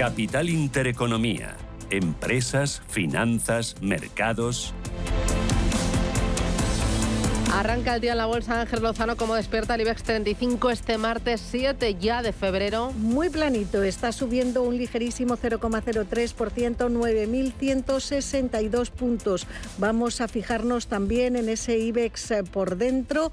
[0.00, 1.54] Capital Intereconomía.
[1.90, 4.72] Empresas, finanzas, mercados.
[7.52, 11.42] Arranca el día en la bolsa Ángel Lozano como despierta el IBEX 35 este martes
[11.50, 12.92] 7 ya de febrero.
[12.92, 19.46] Muy planito, está subiendo un ligerísimo 0,03%, 9.162 puntos.
[19.76, 23.32] Vamos a fijarnos también en ese IBEX eh, por dentro.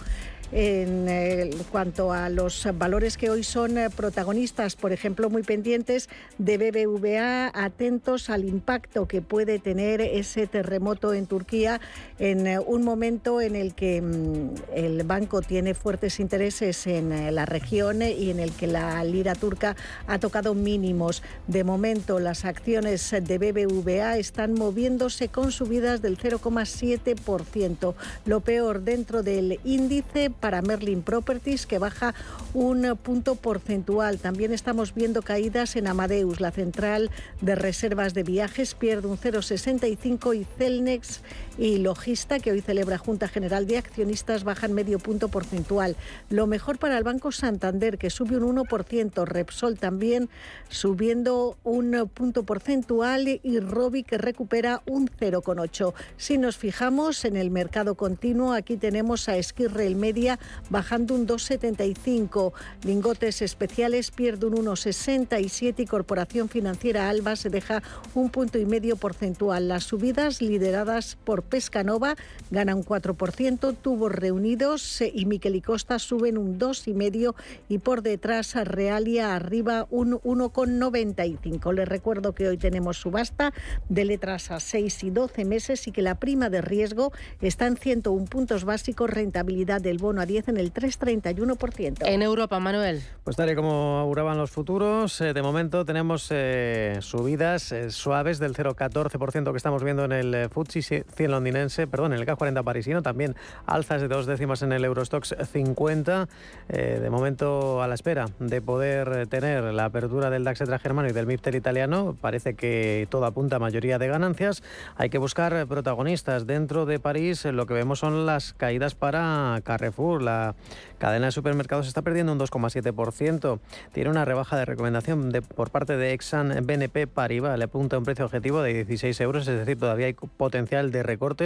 [0.52, 6.08] En cuanto a los valores que hoy son eh, protagonistas, por ejemplo, muy pendientes
[6.38, 11.82] de BBVA, atentos al impacto que puede tener ese terremoto en Turquía
[12.18, 17.32] en eh, un momento en el que mm, el banco tiene fuertes intereses en eh,
[17.32, 19.76] la región y en el que la lira turca
[20.08, 21.24] ha tocado mínimos.
[21.48, 27.96] De momento, las acciones de BBVA están moviéndose con subidas del 0,7%.
[28.26, 32.14] Lo peor dentro del índice para Merlin Properties, que baja
[32.54, 34.20] un punto porcentual.
[34.20, 40.36] También estamos viendo caídas en Amadeus, la central de reservas de viajes, pierde un 0,65
[40.36, 41.22] y Celnex
[41.58, 45.96] y Logista, que hoy celebra Junta General de Accionistas, bajan medio punto porcentual.
[46.30, 50.30] Lo mejor para el Banco Santander, que sube un 1%, Repsol también
[50.70, 55.94] subiendo un punto porcentual y Robi, que recupera un 0,8.
[56.18, 61.28] Si nos fijamos en el mercado continuo, aquí tenemos a Esquirre el Media bajando un
[61.28, 62.54] 2,75.
[62.84, 67.82] Lingotes especiales pierde un 1,67 y Corporación Financiera Alba se deja
[68.14, 69.68] un punto y medio porcentual.
[69.68, 72.16] Las subidas lideradas por Pescanova
[72.52, 77.34] gana un 4%, Tubos Reunidos y Miquel y Costa suben un 2,5%
[77.70, 81.74] y por detrás a Realia arriba un 1,95.
[81.74, 83.54] Les recuerdo que hoy tenemos subasta
[83.90, 87.78] de letras a 6 y 12 meses y que la prima de riesgo está en
[87.78, 92.06] 101 puntos básicos, rentabilidad del bono a 10 en el 3,31%.
[92.06, 93.02] En Europa, Manuel.
[93.24, 98.40] Pues tal y como auguraban los futuros, eh, de momento tenemos eh, subidas eh, suaves
[98.40, 102.64] del 0,14% que estamos viendo en el FTSE 100 londinense, perdón, en el CAC 40
[102.64, 106.28] parisino, también alzas de dos décimas en el Eurostox 50.
[106.68, 111.28] de momento a la espera de poder tener la apertura del DAX germano y del
[111.28, 114.64] MIPTER italiano, parece que todo apunta a mayoría de ganancias.
[114.96, 116.48] Hay que buscar protagonistas.
[116.48, 120.22] Dentro de París lo que vemos son las caídas para Carrefour.
[120.22, 120.56] La
[120.98, 123.60] cadena de supermercados está perdiendo un 2,7%.
[123.94, 127.58] Tiene una rebaja de recomendación de, por parte de Exxon BNP Paribas.
[127.58, 131.04] Le apunta un precio objetivo de 16 euros, es decir, todavía hay potencial de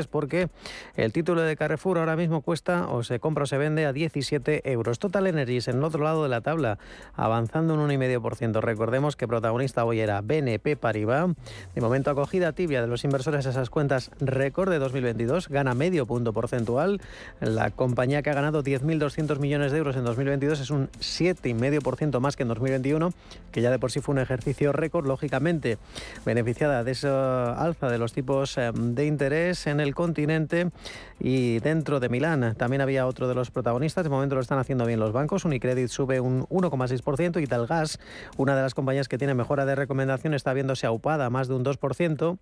[0.09, 0.49] porque
[0.95, 4.71] el título de Carrefour ahora mismo cuesta o se compra o se vende a 17
[4.71, 4.99] euros.
[4.99, 6.77] Total Energies en el otro lado de la tabla,
[7.15, 8.61] avanzando un 1,5%.
[8.61, 11.31] Recordemos que protagonista hoy era BNP Paribas.
[11.73, 16.05] De momento acogida tibia de los inversores a esas cuentas récord de 2022, gana medio
[16.05, 17.01] punto porcentual.
[17.39, 22.35] La compañía que ha ganado 10.200 millones de euros en 2022 es un 7,5% más
[22.35, 23.13] que en 2021,
[23.51, 25.77] que ya de por sí fue un ejercicio récord, lógicamente
[26.25, 30.71] beneficiada de esa alza de los tipos eh, de interés en el continente
[31.19, 32.55] y dentro de Milán.
[32.57, 35.87] También había otro de los protagonistas, de momento lo están haciendo bien los bancos, Unicredit
[35.87, 37.99] sube un 1,6% y Talgas,
[38.37, 41.65] una de las compañías que tiene mejora de recomendación, está viéndose aupada más de un
[41.65, 42.37] 2%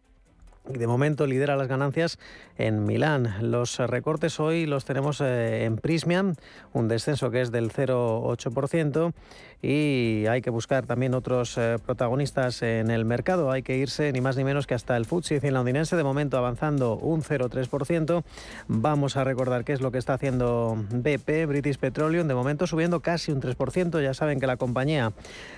[0.66, 2.20] de momento lidera las ganancias
[2.58, 3.36] en Milán.
[3.42, 6.36] Los recortes hoy los tenemos eh, en Prismian,
[6.74, 9.14] un descenso que es del 0,8%
[9.62, 13.52] y hay que buscar también otros eh, protagonistas en el mercado.
[13.52, 16.38] Hay que irse ni más ni menos que hasta el FTSE 100 londinense, de momento
[16.38, 18.24] avanzando un 0,3%.
[18.68, 23.02] Vamos a recordar qué es lo que está haciendo BP, British Petroleum, de momento subiendo
[23.02, 24.02] casi un 3%.
[24.02, 25.12] Ya saben que la compañía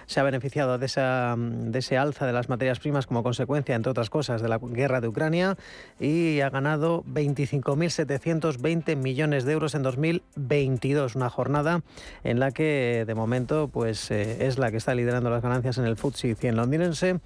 [0.07, 3.91] se ha beneficiado de, esa, de ese alza de las materias primas como consecuencia, entre
[3.91, 5.56] otras cosas, de la guerra de Ucrania
[6.00, 11.84] y ha ganado 25.720 millones de euros en 2022, una jornada
[12.24, 15.85] en la que de momento pues eh, es la que está liderando las ganancias en
[15.85, 17.20] el FTSE 100 londinense.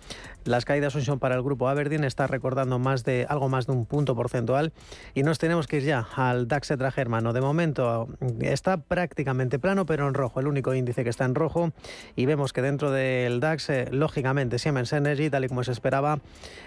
[0.43, 3.85] Las caídas son para el grupo Aberdeen, está recordando más de algo más de un
[3.85, 4.73] punto porcentual
[5.15, 7.33] y nos tenemos que ir ya al DAX Etra Germano.
[7.33, 8.09] De momento
[8.41, 11.71] está prácticamente plano, pero en rojo, el único índice que está en rojo
[12.15, 16.19] y vemos que dentro del DAX, eh, lógicamente Siemens Energy, tal y como se esperaba,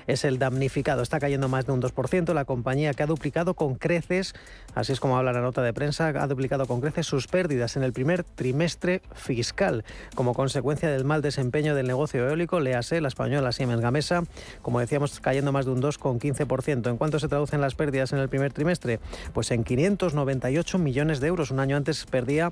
[0.06, 0.87] es el damnificado.
[0.88, 4.34] Está cayendo más de un 2%, la compañía que ha duplicado con creces,
[4.74, 7.82] así es como habla la nota de prensa, ha duplicado con creces sus pérdidas en
[7.82, 13.52] el primer trimestre fiscal como consecuencia del mal desempeño del negocio eólico, léase la española
[13.52, 14.22] Siemens Gamesa,
[14.62, 16.88] como decíamos, cayendo más de un 2,15%.
[16.88, 18.98] ¿En cuánto se traducen las pérdidas en el primer trimestre?
[19.34, 21.50] Pues en 598 millones de euros.
[21.50, 22.50] Un año antes perdía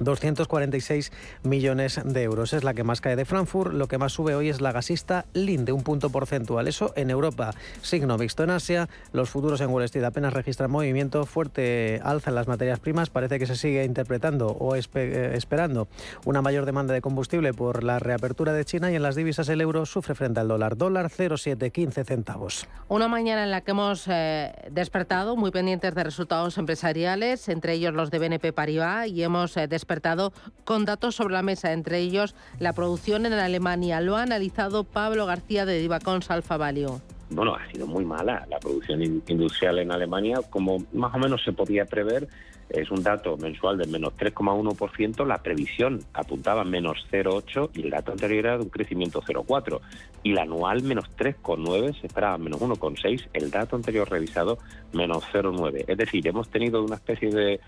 [0.00, 1.12] 246
[1.42, 2.52] millones de euros.
[2.52, 3.72] Es la que más cae de Frankfurt.
[3.72, 6.68] Lo que más sube hoy es la gasista Linde, un punto porcentual.
[6.68, 7.52] Eso en Europa.
[7.82, 8.88] Signo mixto en Asia.
[9.12, 11.26] Los futuros en Wall Street apenas registran movimiento.
[11.26, 13.10] Fuerte alza en las materias primas.
[13.10, 14.82] Parece que se sigue interpretando o eh,
[15.34, 15.88] esperando
[16.24, 19.60] una mayor demanda de combustible por la reapertura de China y en las divisas el
[19.60, 20.76] euro sufre frente al dólar.
[20.76, 22.66] Dólar 0,715 centavos.
[22.88, 27.94] Una mañana en la que hemos eh, despertado muy pendientes de resultados empresariales, entre ellos
[27.94, 29.83] los de BNP Paribas, y hemos eh, despertado
[30.64, 34.00] con datos sobre la mesa, entre ellos la producción en Alemania.
[34.00, 36.56] Lo ha analizado Pablo García de Divacons Alfa
[37.30, 41.52] bueno, ha sido muy mala la producción industrial en Alemania, como más o menos se
[41.52, 42.28] podía prever
[42.70, 48.12] es un dato mensual de menos 3,1%, la previsión apuntaba menos 0,8% y el dato
[48.12, 49.80] anterior era de un crecimiento 0,4%.
[50.22, 54.58] Y la anual menos 3,9%, se esperaba menos 1,6%, el dato anterior revisado
[54.92, 55.84] menos 0,9%.
[55.86, 57.60] Es decir, hemos tenido una especie de,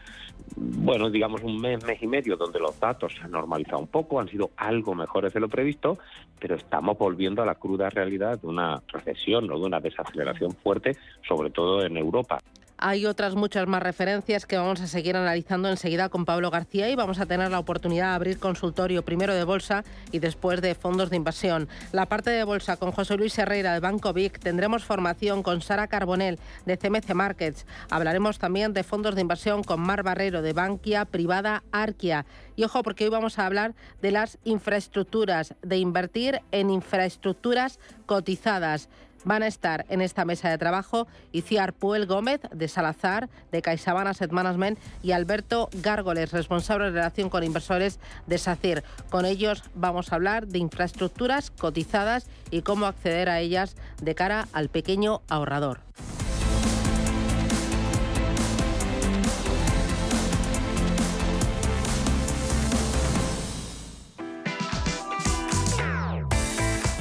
[0.56, 4.20] bueno, digamos un mes, mes y medio donde los datos se han normalizado un poco,
[4.20, 5.99] han sido algo mejores de lo previsto,
[6.38, 10.96] pero estamos volviendo a la cruda realidad de una recesión o de una desaceleración fuerte,
[11.26, 12.38] sobre todo en Europa.
[12.78, 16.94] Hay otras muchas más referencias que vamos a seguir analizando enseguida con Pablo García y
[16.94, 19.82] vamos a tener la oportunidad de abrir consultorio primero de bolsa
[20.12, 21.69] y después de fondos de inversión.
[21.93, 25.87] La parte de bolsa con José Luis Herrera de Banco Vic, tendremos formación con Sara
[25.87, 27.64] Carbonel de CMC Markets.
[27.88, 32.26] Hablaremos también de fondos de inversión con Mar Barrero de Bankia Privada Arquia.
[32.56, 38.90] Y ojo porque hoy vamos a hablar de las infraestructuras, de invertir en infraestructuras cotizadas.
[39.24, 44.08] Van a estar en esta mesa de trabajo Iciar Puel Gómez de Salazar, de CaixaBank
[44.08, 48.84] Asset Management y Alberto Gárgoles, responsable de relación con inversores de SACIR.
[49.10, 54.48] Con ellos vamos a hablar de infraestructuras cotizadas y cómo acceder a ellas de cara
[54.52, 55.80] al pequeño ahorrador.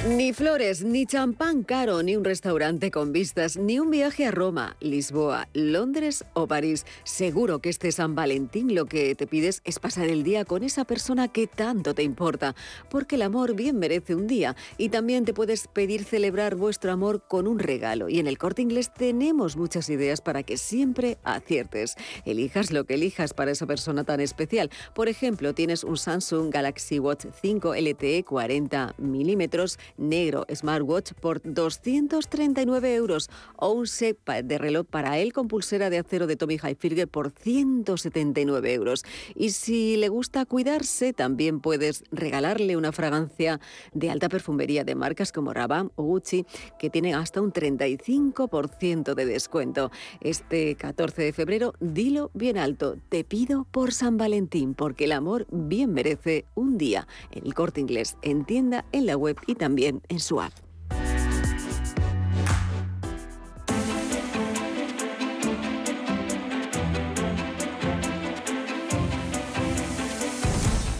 [0.08, 4.76] Ni flores, ni champán caro, ni un restaurante con vistas, ni un viaje a Roma,
[4.78, 6.86] Lisboa, Londres o París.
[7.02, 10.84] Seguro que este San Valentín lo que te pides es pasar el día con esa
[10.84, 12.54] persona que tanto te importa,
[12.88, 14.54] porque el amor bien merece un día.
[14.78, 18.08] Y también te puedes pedir celebrar vuestro amor con un regalo.
[18.08, 21.96] Y en el corte inglés tenemos muchas ideas para que siempre aciertes.
[22.24, 24.70] Elijas lo que elijas para esa persona tan especial.
[24.94, 32.94] Por ejemplo, tienes un Samsung Galaxy Watch 5 LTE 40 milímetros negro smartwatch por 239
[32.94, 37.08] euros o un set de reloj para él con pulsera de acero de Tommy Hilfiger
[37.08, 39.04] por 179 euros.
[39.34, 43.60] Y si le gusta cuidarse, también puedes regalarle una fragancia
[43.92, 46.46] de alta perfumería de marcas como Rabanne o Gucci
[46.78, 49.90] que tiene hasta un 35% de descuento.
[50.20, 55.46] Este 14 de febrero, dilo bien alto, te pido por San Valentín, porque el amor
[55.50, 57.06] bien merece un día.
[57.30, 60.40] El corte inglés, en tienda, en la web y también en su.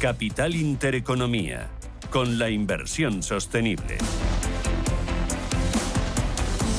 [0.00, 1.68] Capital Intereconomía,
[2.10, 3.98] con la inversión sostenible.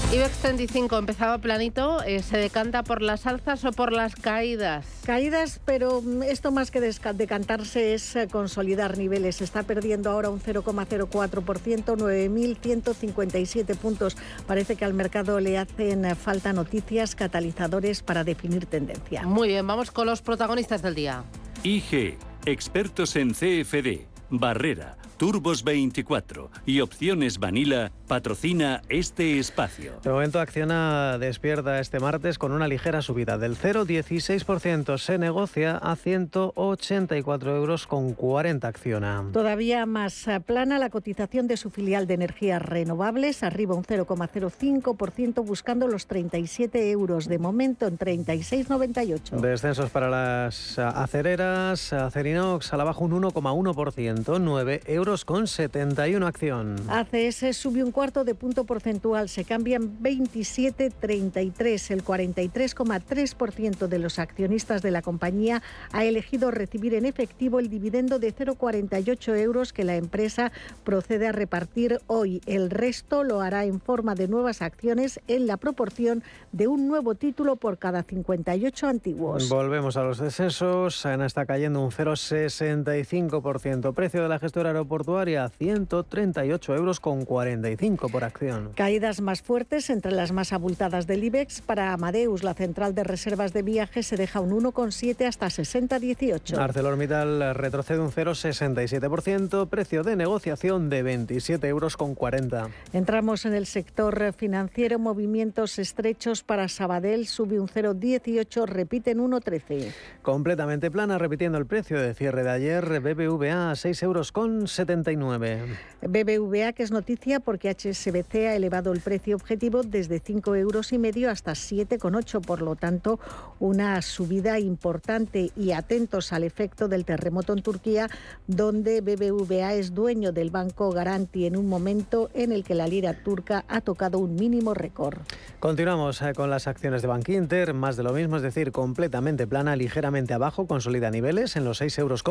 [0.10, 4.86] IBEX 35 empezaba planito, eh, ¿se decanta por las alzas o por las caídas?
[5.06, 9.42] Caídas, pero mm, esto más que decantarse es eh, consolidar niveles.
[9.42, 14.16] Está perdiendo ahora un 0,04%, 9.157 puntos.
[14.48, 19.24] Parece que al mercado le hacen eh, falta noticias catalizadores para definir tendencia.
[19.24, 21.26] Muy bien, vamos con los protagonistas del día.
[21.64, 29.94] IG, expertos en CFD, Barrera, Turbos 24 y Opciones Vanilla patrocina este espacio.
[30.04, 34.98] De momento Acciona despierta este martes con una ligera subida del 0,16%.
[34.98, 39.26] Se negocia a 184 euros con 40 Acciona.
[39.34, 45.88] Todavía más plana la cotización de su filial de energías renovables, arriba un 0,05% buscando
[45.88, 47.28] los 37 euros.
[47.28, 49.42] De momento en 36,98.
[49.42, 51.92] Descensos para las acereras.
[51.92, 56.76] Acerinox a la baja un 1,1%, 9 euros con 71 acción.
[56.90, 61.92] ACS sube un cuarto de punto porcentual, se cambian 27,33.
[61.92, 68.20] El 43,3% de los accionistas de la compañía ha elegido recibir en efectivo el dividendo
[68.20, 70.52] de 0,48 euros que la empresa
[70.84, 72.42] procede a repartir hoy.
[72.46, 77.16] El resto lo hará en forma de nuevas acciones en la proporción de un nuevo
[77.16, 79.50] título por cada 58 antiguos.
[79.50, 81.06] Volvemos a los descensos.
[81.06, 83.94] Ana está cayendo un 0,65%.
[84.08, 88.72] Precio de la gestora aeroportuaria 138 euros con 45 por acción.
[88.74, 91.60] Caídas más fuertes entre las más abultadas del IBEX.
[91.60, 96.58] Para Amadeus, la central de reservas de viajes se deja un 1,7 hasta 60,18.
[96.58, 102.70] ArcelorMittal retrocede un 0,67%, precio de negociación de 27 euros con 40.
[102.94, 109.92] Entramos en el sector financiero, movimientos estrechos para Sabadell, sube un 0,18, repite en 1,13.
[110.22, 115.64] Completamente plana, repitiendo el precio de cierre de ayer, BBVA a 6 euros con 79.
[116.02, 120.98] BBVA, que es noticia porque HSBC ha elevado el precio objetivo desde 5 euros y
[120.98, 123.20] medio hasta 7,8, por lo tanto,
[123.60, 128.10] una subida importante y atentos al efecto del terremoto en Turquía,
[128.48, 133.14] donde BBVA es dueño del banco Garanti en un momento en el que la lira
[133.24, 135.18] turca ha tocado un mínimo récord.
[135.60, 139.76] Continuamos eh, con las acciones de Bankinter, más de lo mismo, es decir, completamente plana,
[139.76, 142.24] ligeramente abajo, consolida niveles en los 6 euros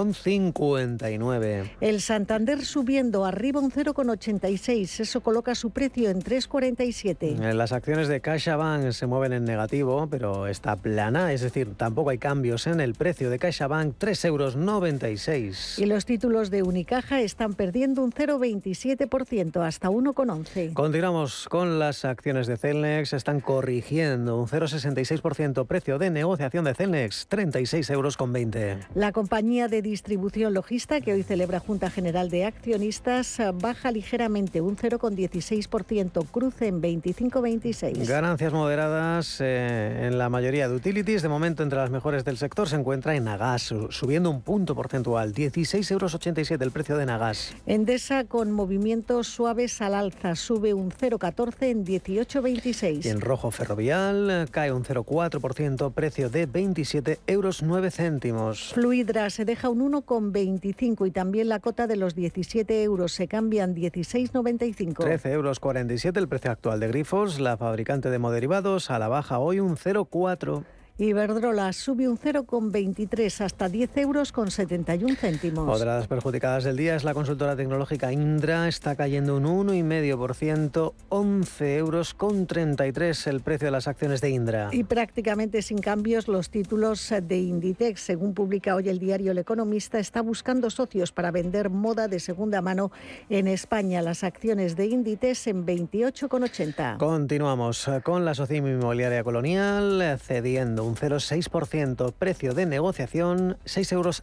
[1.56, 1.76] con 59.
[1.80, 7.40] El Santander subiendo arriba un 0,86, eso coloca su precio en 3,47.
[7.42, 12.10] Eh, Las acciones de CaixaBank se mueven en negativo, pero está plana, es decir, tampoco
[12.10, 15.78] hay cambios en el precio de CaixaBank, 3,96 euros.
[15.78, 20.72] Y los títulos de Unicaja están perdiendo un 0,27% hasta 1,11.
[20.72, 27.26] Continuamos con las acciones de Celnex, están corrigiendo un 0,66% precio de negociación de Celnex,
[27.28, 28.78] 36 euros con 20.
[28.94, 34.76] La compañía de distribución logista, que hoy celebra Junta General de Accionistas, baja ligeramente un
[34.76, 38.06] 0,16%, cruce en 25,26.
[38.06, 41.22] Ganancias moderadas eh, en la mayoría de utilities.
[41.22, 44.74] De momento, entre las mejores del sector se encuentra en Nagas, su- subiendo un punto
[44.74, 47.54] porcentual, 16,87 euros el precio de Nagas.
[47.66, 53.06] Endesa con movimientos suaves al alza, sube un 0,14 en Y 18,26.
[53.06, 58.72] en rojo ferrovial eh, cae un 0,4%, precio de 27 euros 9 céntimos.
[58.74, 63.74] Fluidra se deja un 1,25 y también la cota de los 17 euros se cambian
[63.74, 65.04] 16,95.
[65.04, 69.38] 13 euros 47 el precio actual de Grifos, la fabricante de moderivados a la baja
[69.38, 70.64] hoy un 0,4.
[70.98, 75.68] Iberdrola sube un 0,23 hasta 10 euros con 71 céntimos.
[75.68, 80.94] Otra de las perjudicadas del día es la consultora tecnológica Indra, está cayendo un 1,5%,
[81.10, 84.70] 11 euros con 33 el precio de las acciones de Indra.
[84.72, 88.00] Y prácticamente sin cambios los títulos de Inditex.
[88.00, 92.62] Según publica hoy el diario El Economista, está buscando socios para vender moda de segunda
[92.62, 92.90] mano
[93.28, 94.00] en España.
[94.00, 96.96] Las acciones de Inditex en 28,80.
[96.96, 104.22] Continuamos con la Sociedad Inmobiliaria Colonial cediendo un 0,6%, precio de negociación 6,77 euros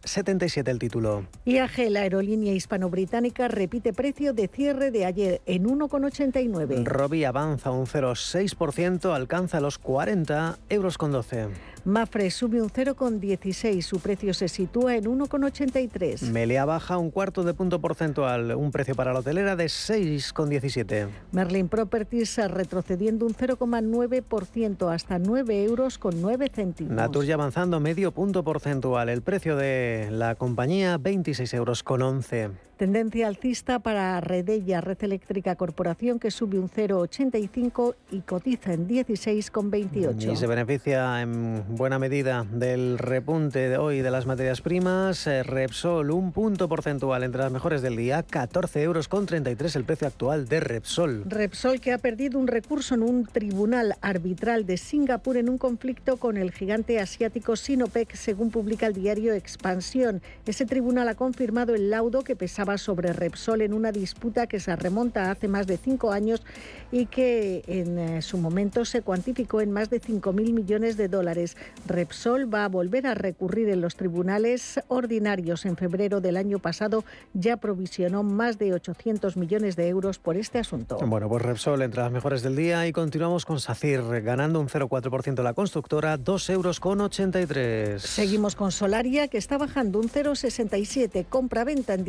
[0.66, 1.26] el título.
[1.44, 6.84] IAG, la aerolínea hispano-británica, repite precio de cierre de ayer en 1,89.
[6.84, 11.48] Robi avanza un 0,6%, alcanza los 40 euros con 12.
[11.84, 13.82] Mafre sube un 0,16.
[13.82, 16.22] Su precio se sitúa en 1,83.
[16.30, 21.08] Melea baja un cuarto de punto porcentual, un precio para la hotelera de 6,17.
[21.32, 26.92] Merlin Properties retrocediendo un 0,9% hasta 9 euros con 9 céntimos.
[26.92, 32.50] Naturgy avanzando medio punto porcentual, el precio de la compañía 26 euros con 11.
[32.76, 40.32] Tendencia alcista para Redella, Red Eléctrica Corporación, que sube un 0,85 y cotiza en 16,28.
[40.32, 45.28] Y se beneficia en buena medida del repunte de hoy de las materias primas.
[45.28, 49.84] Eh, Repsol, un punto porcentual entre las mejores del día, 14 euros con 33 el
[49.84, 51.22] precio actual de Repsol.
[51.26, 56.16] Repsol que ha perdido un recurso en un tribunal arbitral de Singapur en un conflicto
[56.16, 60.22] con el gigante asiático Sinopec, según publica el diario Expansión.
[60.44, 64.74] Ese tribunal ha confirmado el laudo que pesaba sobre Repsol en una disputa que se
[64.74, 66.42] remonta a hace más de cinco años
[66.90, 71.56] y que en eh, su momento se cuantificó en más de 5.000 millones de dólares.
[71.86, 75.66] Repsol va a volver a recurrir en los tribunales ordinarios.
[75.66, 80.58] En febrero del año pasado ya provisionó más de 800 millones de euros por este
[80.58, 80.98] asunto.
[81.04, 85.42] Bueno, pues Repsol entre las mejores del día y continuamos con SACIR, ganando un 0,4%
[85.42, 88.00] la constructora, 2 euros con 83.
[88.02, 92.04] Seguimos con Solaria, que está bajando un 0,67, compra-venta en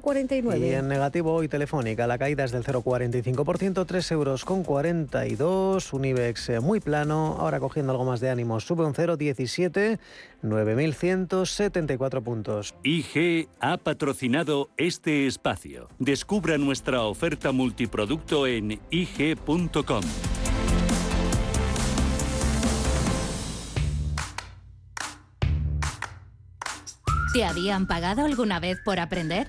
[0.00, 0.58] 18,49.
[0.60, 6.04] Y en negativo hoy Telefónica, la caída es del 0,45%, 3 euros con 42, un
[6.04, 9.98] IBEX eh, muy plano, ahora cogiendo algo más de ánimo, sube un 0,17,
[10.42, 12.74] 9.174 puntos.
[12.82, 15.88] IG ha patrocinado este espacio.
[15.98, 20.02] Descubra nuestra oferta multiproducto en IG.com.
[27.32, 29.48] ¿Te habían pagado alguna vez por aprender?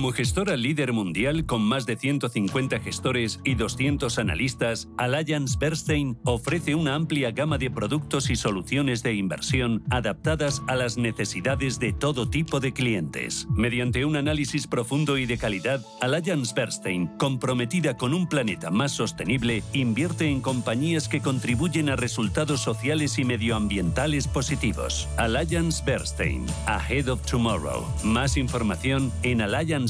[0.00, 6.74] Como gestora líder mundial con más de 150 gestores y 200 analistas, Allianz Bernstein ofrece
[6.74, 12.30] una amplia gama de productos y soluciones de inversión adaptadas a las necesidades de todo
[12.30, 13.46] tipo de clientes.
[13.50, 19.62] Mediante un análisis profundo y de calidad, Allianz Bernstein, comprometida con un planeta más sostenible,
[19.74, 25.10] invierte en compañías que contribuyen a resultados sociales y medioambientales positivos.
[25.18, 27.84] Allianz Bernstein, Ahead of Tomorrow.
[28.02, 29.42] Más información en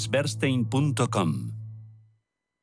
[0.09, 0.39] Allianz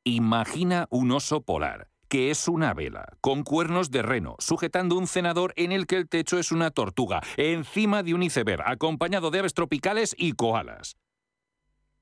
[0.03, 5.53] Imagina un oso polar, que es una vela, con cuernos de reno, sujetando un cenador
[5.58, 9.53] en el que el techo es una tortuga, encima de un iceberg, acompañado de aves
[9.53, 10.96] tropicales y koalas.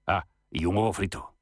[0.06, 1.36] Ah, y un huevo frito.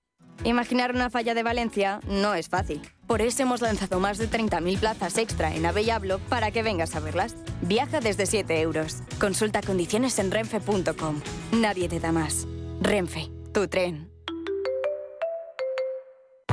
[0.43, 2.81] Imaginar una falla de Valencia no es fácil.
[3.07, 6.99] Por eso hemos lanzado más de 30.000 plazas extra en Avelablo para que vengas a
[6.99, 7.35] verlas.
[7.61, 9.03] Viaja desde 7 euros.
[9.19, 11.21] Consulta condiciones en renfe.com.
[11.51, 12.47] Nadie te da más.
[12.81, 13.42] Renfe.
[13.53, 14.09] Tu tren.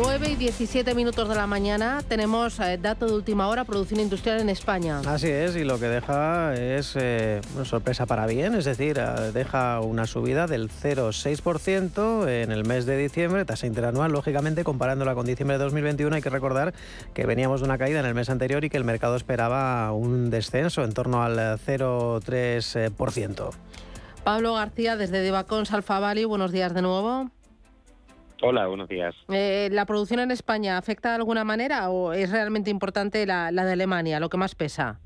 [0.00, 4.40] 9 y 17 minutos de la mañana tenemos eh, dato de última hora, producción industrial
[4.40, 5.00] en España.
[5.04, 9.32] Así es, y lo que deja es eh, una sorpresa para bien, es decir, eh,
[9.34, 15.26] deja una subida del 0,6% en el mes de diciembre, tasa interanual, lógicamente comparándola con
[15.26, 16.74] diciembre de 2021 hay que recordar
[17.12, 20.30] que veníamos de una caída en el mes anterior y que el mercado esperaba un
[20.30, 23.50] descenso en torno al 0,3%.
[24.22, 27.32] Pablo García desde Divacons Alfa buenos días de nuevo.
[28.40, 29.14] Hola, buenos días.
[29.28, 33.72] Eh, ¿La producción en España afecta de alguna manera o es realmente importante la, de
[33.72, 35.00] Alemania, lo que más pesa?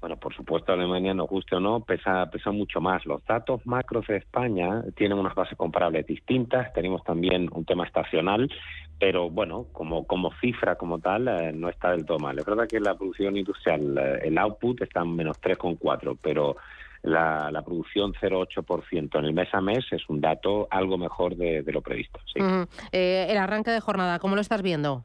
[0.00, 3.04] Bueno, por supuesto, Alemania, nos guste o no, pesa, pesa mucho más.
[3.06, 6.72] Los datos macros de España tienen unas bases comparables distintas.
[6.74, 8.48] Tenemos también un tema estacional,
[9.00, 12.38] pero bueno, como, como cifra como tal, eh, no está del todo mal.
[12.38, 16.56] Es verdad que la producción industrial, eh, el output está en menos 3,4, pero
[17.06, 21.62] la, la producción 0,8% en el mes a mes es un dato algo mejor de,
[21.66, 22.20] lo previsto.
[22.92, 25.04] Eh, el arranque de jornada, ¿cómo lo estás viendo?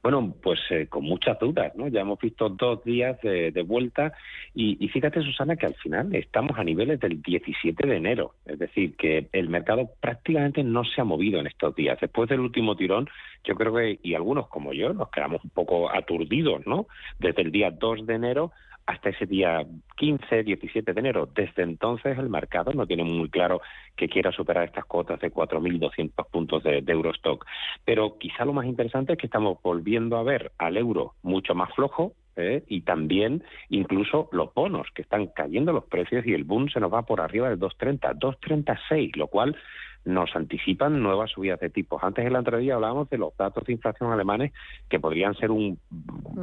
[0.00, 1.88] Bueno, pues eh, con muchas dudas, ¿no?
[1.88, 4.12] Ya hemos visto dos días de, vuelta
[4.54, 8.34] y, y, fíjate, Susana, que al final estamos a niveles del 17 de enero.
[8.46, 11.98] Es decir, que el mercado prácticamente no se ha movido en estos días.
[12.00, 13.08] Después del último tirón,
[13.44, 16.86] yo creo que, y algunos como yo, nos quedamos un poco aturdidos, ¿no?
[17.18, 18.52] Desde el día 2 de enero
[18.88, 19.66] hasta ese día
[19.98, 21.28] 15, 17 de enero.
[21.34, 23.60] Desde entonces el mercado no tiene muy claro
[23.94, 27.44] que quiera superar estas cuotas de 4.200 puntos de, Eurostock.
[27.84, 31.70] Pero quizá lo más interesante es que estamos volviendo a ver al euro mucho más
[31.74, 32.64] flojo, ¿eh?
[32.66, 36.90] y también incluso los bonos que están cayendo los precios y el boom se nos
[36.90, 39.54] va por arriba del 2.30, 2.36, lo cual
[40.04, 42.02] nos anticipan nuevas subidas de tipos.
[42.02, 44.52] Antes en la entrevista hablábamos de los datos de inflación alemanes
[44.88, 45.78] que podrían ser un,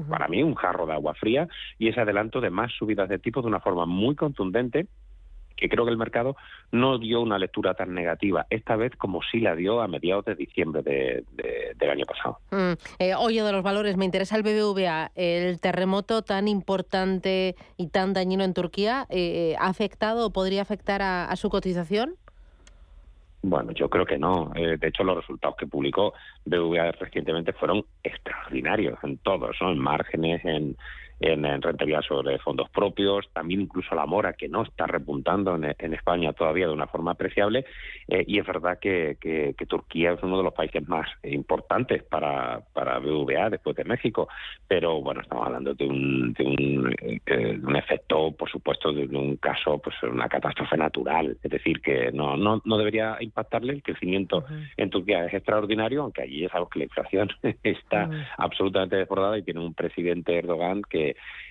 [0.09, 1.47] para mí, un jarro de agua fría
[1.79, 4.87] y ese adelanto de más subidas de tipos de una forma muy contundente
[5.55, 6.35] que creo que el mercado
[6.71, 10.35] no dio una lectura tan negativa esta vez como sí la dio a mediados de
[10.35, 12.39] diciembre del año pasado.
[12.51, 15.11] Mm, eh, oye, de los valores, me interesa el BBVA.
[15.15, 21.01] ¿El terremoto tan importante y tan dañino en Turquía eh, ha afectado o podría afectar
[21.01, 22.15] a, su cotización?
[23.47, 24.51] Bueno, yo creo que no.
[24.55, 29.71] Eh, de hecho, los resultados que publicó BBVA recientemente fueron extraordinarios en todos, ¿no?
[29.71, 30.75] en márgenes, en,
[31.19, 36.33] en, rentabilidad sobre fondos propios, también incluso la mora, que no está repuntando en, España
[36.33, 37.65] todavía de una forma apreciable,
[38.07, 39.17] eh, y es verdad que,
[39.67, 44.27] Turquía es uno de los países más importantes para, para BVA después de México,
[44.67, 49.37] pero bueno, estamos hablando de un, de un, eh, un efecto, por supuesto, de un
[49.37, 54.45] caso, pues una catástrofe natural, es decir, que no, no, no debería impactarle, el crecimiento
[54.77, 57.29] en Turquía es extraordinario, aunque allí es algo que la inflación
[57.63, 61.04] está absolutamente desbordada y tiene un presidente Erdogan que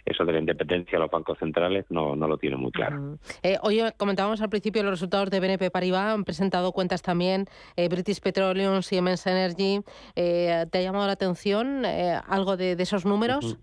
[0.04, 3.18] eso de la independencia de los bancos centrales no, no lo tiene muy claro.
[3.42, 7.88] Eh, hoy comentábamos al principio los resultados de BNP Paribas, han presentado cuentas también eh,
[7.88, 9.80] British Petroleum, Siemens Energy.
[10.16, 13.58] Eh, ¿Te ha llamado la atención algo de, esos números?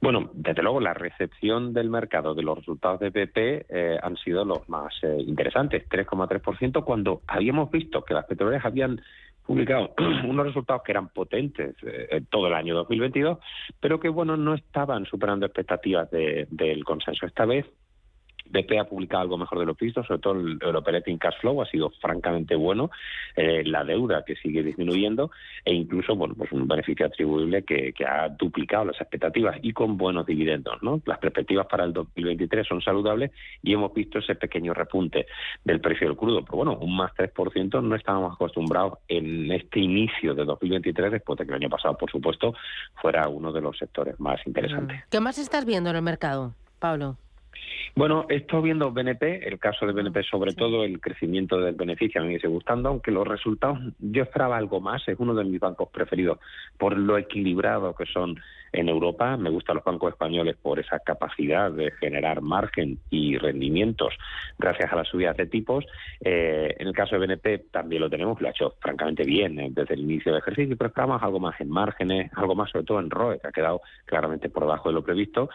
[0.00, 4.68] Bueno, desde luego la recepción del mercado de los resultados de BP han sido los
[4.68, 9.00] más interesantes, 3,3%, cuando habíamos visto que las petroleras habían
[9.46, 13.38] publicado unos resultados que eran potentes eh, todo el año 2022,
[13.80, 17.26] pero que bueno no estaban superando expectativas del consenso.
[17.26, 17.66] Esta vez
[18.50, 21.62] BP ha publicado algo mejor de lo visto, sobre todo el, el operating cash flow
[21.62, 22.90] ha sido francamente bueno,
[23.36, 25.30] eh, la deuda que sigue disminuyendo
[25.64, 30.26] e incluso bueno pues un beneficio atribuible que, ha duplicado las expectativas y con buenos
[30.26, 30.82] dividendos.
[30.82, 31.00] ¿no?
[31.06, 33.30] Las perspectivas para el 2023 son saludables
[33.62, 35.26] y hemos visto ese pequeño repunte
[35.64, 40.34] del precio del crudo, pero bueno, un más 3% no estábamos acostumbrados en este inicio
[40.34, 42.54] de 2023 después de que el año pasado, por supuesto,
[43.00, 45.02] fuera uno de los sectores más interesantes.
[45.10, 47.16] ¿Qué más estás viendo en el mercado, Pablo?
[47.96, 52.24] Bueno, estoy viendo BNP, el caso de BNP sobre todo, el crecimiento del beneficio a
[52.24, 55.60] mí me sigue gustando, aunque los resultados yo esperaba algo más, es uno de mis
[55.60, 56.38] bancos preferidos
[56.78, 58.40] por lo equilibrado que son
[58.74, 59.36] en Europa.
[59.36, 64.14] Me gustan los bancos españoles por esa capacidad de generar margen y rendimientos
[64.58, 65.84] gracias a las subidas de tipos.
[66.20, 69.68] Eh, en el caso de BNP también lo tenemos, lo ha hecho francamente bien eh,
[69.70, 73.00] desde el inicio del ejercicio, pero esperamos algo más en márgenes, algo más sobre todo
[73.00, 75.48] en ROE, que ha quedado claramente por debajo de lo previsto.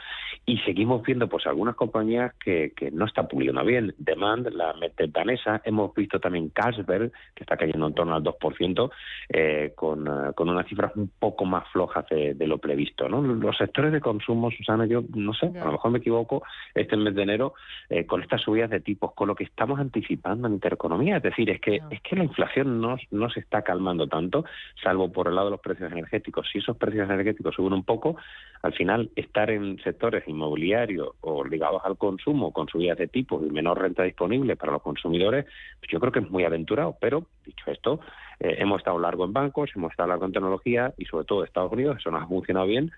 [0.45, 3.93] Y seguimos viendo pues algunas compañías que, no están puliendo bien.
[3.97, 8.91] Demand, la mente danesa, hemos visto también Carlsberg, que está cayendo en torno al 2%,
[9.29, 13.08] eh, con, con unas cifras un poco más flojas de, de lo previsto.
[13.09, 16.43] Los sectores de consumo, Susana, yo no sé, a lo mejor me equivoco,
[16.73, 17.53] este mes de enero,
[17.89, 21.49] eh, con estas subidas de tipos, con lo que estamos anticipando en intereconomía, es decir,
[21.49, 24.45] es que, es que la inflación no, no se está calmando tanto,
[24.81, 26.47] salvo por el lado de los precios energéticos.
[26.51, 28.17] Si esos precios energéticos suben un poco,
[28.61, 33.51] al final estar en sectores inmobiliarios o ligados al consumo con subidas de tipos y
[33.51, 35.45] menor renta disponible para los consumidores,
[35.79, 37.99] pues yo creo que es muy aventurado, pero dicho esto,
[38.39, 41.71] eh, hemos estado largo en bancos, hemos estado largo en tecnología y sobre todo Estados
[41.71, 42.91] Unidos, eso nos ha funcionado bien,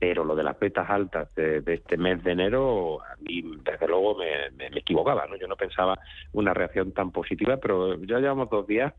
[0.00, 4.16] pero lo de las petas altas de, este mes de enero, a mí desde luego
[4.16, 5.36] me, equivocaba, ¿no?
[5.36, 5.98] Yo no pensaba
[6.32, 8.94] una reacción tan positiva, pero ya llevamos dos días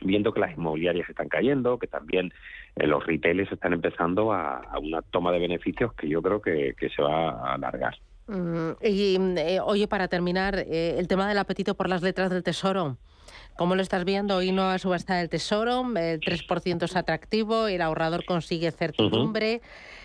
[0.00, 2.32] viendo que las inmobiliarias están cayendo, que también
[2.76, 7.02] eh, los retailers están empezando a, una toma de beneficios que yo creo que, se
[7.02, 7.98] va a alargar.
[8.28, 12.98] Mm, y eh, oye, para terminar, el tema del apetito por las letras del tesoro.
[13.56, 14.36] ¿Cómo lo estás viendo?
[14.36, 19.60] Hoy no subasta del Tesoro, el 3% es atractivo, el ahorrador consigue certidumbre.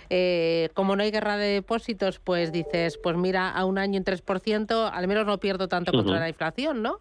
[0.10, 4.04] Eh, como no hay guerra de depósitos, pues dices, pues mira, a un año en
[4.04, 7.00] 3%, al menos no pierdo tanto contra la inflación, ¿no?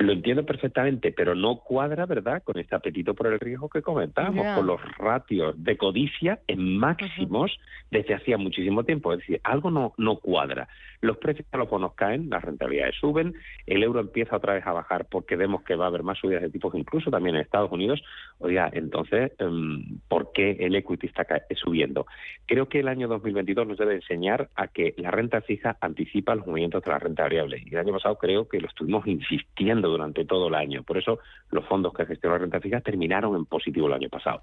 [0.00, 4.56] Lo entiendo perfectamente, pero no cuadra, ¿verdad?, con este apetito por el riesgo que comentábamos,
[4.56, 7.58] con los ratios de codicia en máximos
[7.90, 9.12] desde hacía muchísimo tiempo.
[9.12, 10.68] Es decir, algo no, no cuadra.
[11.02, 13.34] Los precios a los bonos caen, las rentabilidades suben,
[13.66, 16.42] el euro empieza otra vez a bajar porque vemos que va a haber más subidas
[16.42, 18.02] de tipos, incluso también en Estados Unidos.
[18.38, 22.06] Oiga, entonces, em, ¿por qué el equity está subiendo?
[22.46, 26.46] Creo que el año 2022 nos debe enseñar a que la renta fija anticipa los
[26.46, 27.62] movimientos de la renta variable.
[27.66, 30.82] Y el año pasado creo que lo estuvimos insistiendo durante todo el año.
[30.82, 31.18] Por eso
[31.50, 34.40] los fondos que gestionan la renta fija terminaron en positivo el año pasado.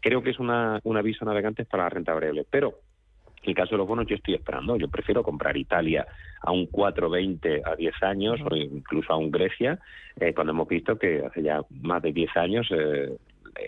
[0.00, 2.44] Creo que es una, un aviso navegante para la renta variable.
[2.50, 2.80] Pero
[3.42, 4.76] en el caso de los bonos yo estoy esperando.
[4.76, 6.06] Yo prefiero comprar Italia
[6.42, 9.78] a un 4,20 a 10 años o incluso a un Grecia,
[10.20, 13.16] eh, cuando hemos visto que hace ya más de 10 años eh,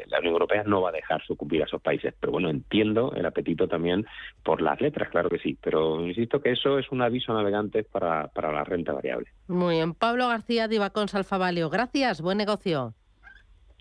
[0.06, 2.14] la Unión Europea no va a dejar sucumbir a esos países.
[2.18, 4.06] Pero bueno, entiendo el apetito también
[4.42, 5.58] por las letras, claro que sí.
[5.60, 9.28] Pero insisto que eso es un aviso navegante para, para la renta variable.
[9.48, 9.94] Muy bien.
[9.94, 11.70] Pablo García, Divacons Alfavalio.
[11.70, 12.94] Gracias, buen negocio.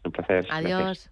[0.04, 0.48] Un placer.
[0.50, 1.12] Adiós.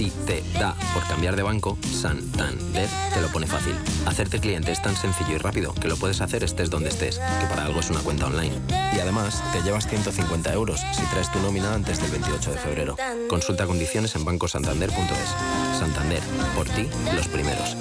[0.00, 3.74] Si te da por cambiar de banco, Santander te lo pone fácil.
[4.06, 7.46] Hacerte cliente es tan sencillo y rápido que lo puedes hacer estés donde estés, que
[7.50, 8.54] para algo es una cuenta online.
[8.96, 12.96] Y además, te llevas 150 euros si traes tu nómina antes del 28 de febrero.
[13.28, 15.78] Consulta condiciones en bancosantander.es.
[15.78, 16.22] Santander,
[16.56, 17.76] por ti, los primeros.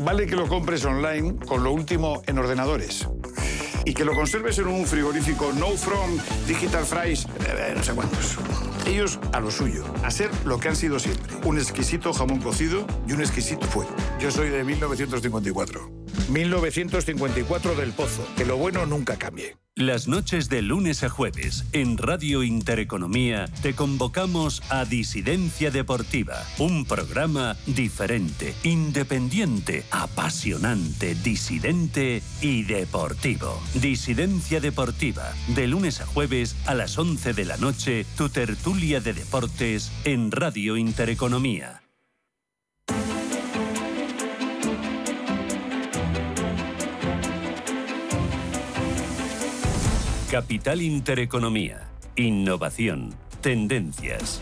[0.00, 3.06] Vale que lo compres online con lo último en ordenadores
[3.84, 8.38] y que lo conserves en un frigorífico No From Digital Fries, eh, no sé cuántos.
[8.86, 12.86] Ellos a lo suyo, a ser lo que han sido siempre, un exquisito jamón cocido
[13.06, 13.94] y un exquisito fuego.
[14.20, 16.01] Yo soy de 1954.
[16.28, 19.56] 1954 del Pozo, que lo bueno nunca cambie.
[19.74, 26.84] Las noches de lunes a jueves en Radio Intereconomía te convocamos a Disidencia Deportiva, un
[26.84, 33.62] programa diferente, independiente, apasionante, disidente y deportivo.
[33.72, 39.14] Disidencia Deportiva, de lunes a jueves a las 11 de la noche, tu tertulia de
[39.14, 41.81] deportes en Radio Intereconomía.
[50.32, 51.90] Capital Intereconomía.
[52.16, 53.14] Innovación.
[53.42, 54.40] Tendencias.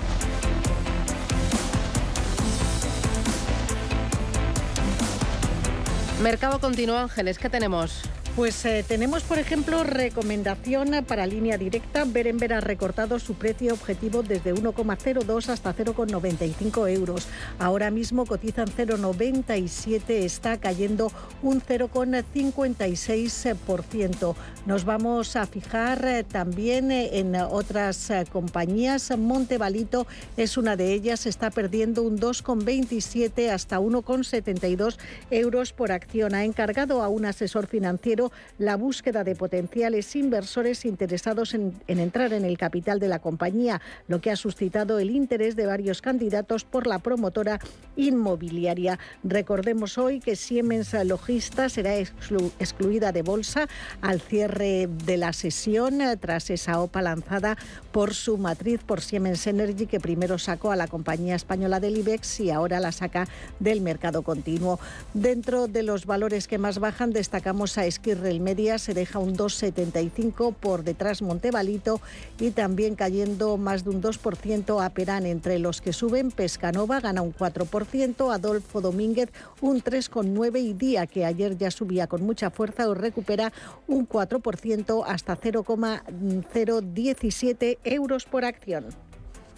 [6.23, 8.03] Mercado continuo, Ángeles, ¿qué tenemos?
[8.37, 12.05] Pues eh, tenemos, por ejemplo, recomendación para línea directa.
[12.05, 17.27] Berenber ha recortado su precio objetivo desde 1,02 hasta 0,95 euros.
[17.59, 21.11] Ahora mismo cotizan 0,97, está cayendo
[21.43, 24.37] un 0,56%.
[24.65, 29.11] Nos vamos a fijar eh, también eh, en otras compañías.
[29.19, 34.99] Montevalito es una de ellas, está perdiendo un 2,27 hasta 1,72
[35.33, 36.33] euros por acción.
[36.35, 38.20] Ha encargado a un asesor financiero
[38.59, 44.21] la búsqueda de potenciales inversores interesados en, entrar en el capital de la compañía, lo
[44.21, 47.59] que ha suscitado el interés de varios candidatos por la promotora
[47.97, 48.99] inmobiliaria.
[49.25, 53.69] Recordemos hoy que Siemens Logista será excluida de bolsa
[54.03, 57.57] al cierre de la sesión eh, tras esa OPA lanzada
[57.93, 62.41] por su matriz, por Siemens Energy, que primero sacó a la compañía española del IBEX
[62.41, 63.29] y ahora la saca
[63.59, 64.79] del mercado continuo.
[65.15, 69.37] Dentro de los valores que más bajan, destacamos a Esquí el Media se deja un
[69.37, 72.01] 2,75 por detrás Montevalito
[72.39, 75.27] y también cayendo más de un 2% a Perán.
[75.27, 81.25] Entre los que suben, Pescanova gana un 4%, Adolfo Domínguez un 3,9% y Día, que
[81.25, 83.53] ayer ya subía con mucha fuerza, o recupera
[83.87, 88.87] un 4% hasta 0,017 euros por acción.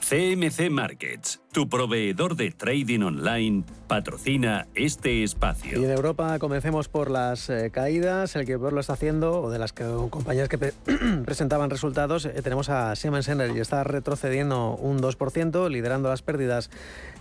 [0.02, 5.80] CMC Markets, tu proveedor de trading online, patrocina este espacio.
[5.80, 8.34] Y en Europa comencemos por las eh, caídas.
[8.34, 10.58] El que peor lo está haciendo, o de las compañías que
[11.24, 13.60] presentaban resultados, eh, tenemos a Siemens Energy.
[13.60, 16.68] Está retrocediendo un 2%, liderando las pérdidas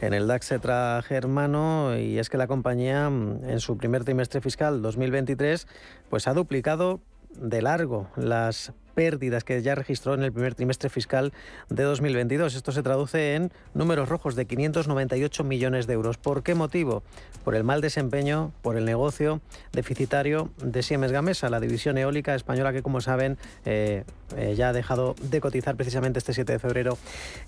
[0.01, 0.51] en el DAX
[1.07, 1.97] germano.
[1.97, 5.67] Y es que la compañía, mm, en su primer trimestre fiscal 2023,
[6.09, 6.99] pues ha duplicado
[7.39, 11.33] de largo las pérdidas que ya registró en el primer trimestre fiscal
[11.69, 12.55] de 2022.
[12.55, 16.17] Esto se traduce en números rojos de 598 millones de euros.
[16.17, 17.03] ¿Por qué motivo?
[17.43, 22.71] Por el mal desempeño, por el negocio deficitario de Siemens Gamesa, la división eólica española
[22.73, 24.03] que, como saben, eh,
[24.37, 26.97] eh, ya ha dejado de cotizar precisamente este 7 de febrero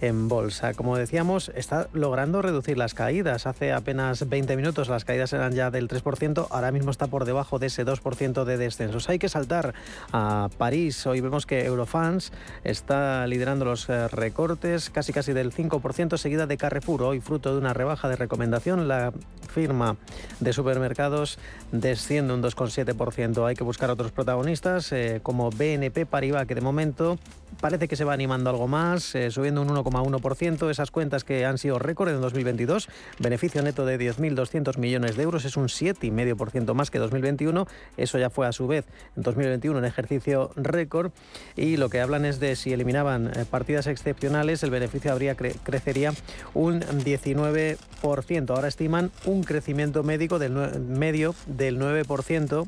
[0.01, 0.73] en bolsa.
[0.73, 3.45] Como decíamos, está logrando reducir las caídas.
[3.47, 7.59] Hace apenas 20 minutos las caídas eran ya del 3%, ahora mismo está por debajo
[7.59, 9.09] de ese 2% de descensos.
[9.09, 9.73] Hay que saltar
[10.11, 11.05] a París.
[11.07, 12.31] Hoy que Eurofans
[12.63, 17.01] está liderando los eh, recortes casi casi del 5%, seguida de Carrefour.
[17.01, 19.11] Hoy, fruto de una rebaja de recomendación, la
[19.49, 19.97] firma
[20.39, 21.39] de supermercados
[21.71, 23.47] desciende un 2,7%.
[23.47, 27.17] Hay que buscar otros protagonistas eh, como BNP Paribas, que de momento
[27.61, 30.69] parece que se va animando algo más, eh, subiendo un 1,1%.
[30.69, 35.45] Esas cuentas que han sido récord en 2022, beneficio neto de 10.200 millones de euros,
[35.45, 37.67] es un 7,5% más que 2021.
[37.97, 41.11] Eso ya fue a su vez en 2021 un ejercicio récord
[41.55, 46.13] y lo que hablan es de si eliminaban eh, partidas excepcionales, el beneficio habría crecería
[46.53, 48.49] un 19%.
[48.49, 52.67] Ahora estiman un crecimiento médico del medio del 9%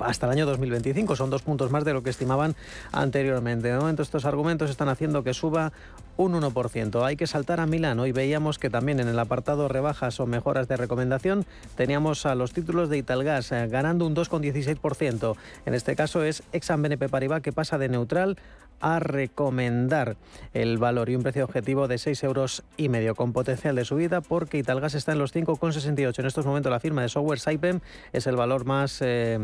[0.00, 1.16] hasta el año 2025.
[1.16, 2.54] Son dos puntos más de lo que estimaban
[2.92, 3.68] anteriormente.
[3.68, 5.72] De momento estos argumentos están haciendo que suba
[6.16, 7.04] un 1%.
[7.04, 8.00] Hay que saltar a Milán.
[8.00, 11.46] Hoy veíamos que también en el apartado rebajas o mejoras de recomendación
[11.76, 15.36] teníamos a los títulos de Italgas eh, ganando un 2,16%.
[15.64, 18.36] En este caso es Exxon BNP Paribas que pasa de neutral
[18.80, 20.16] a recomendar
[20.54, 24.20] el valor y un precio objetivo de 6 euros y medio con potencial de subida
[24.20, 26.18] porque Italgas está en los 5,68.
[26.18, 27.80] En estos momentos la firma de software Saipem
[28.12, 29.38] es el valor más, eh,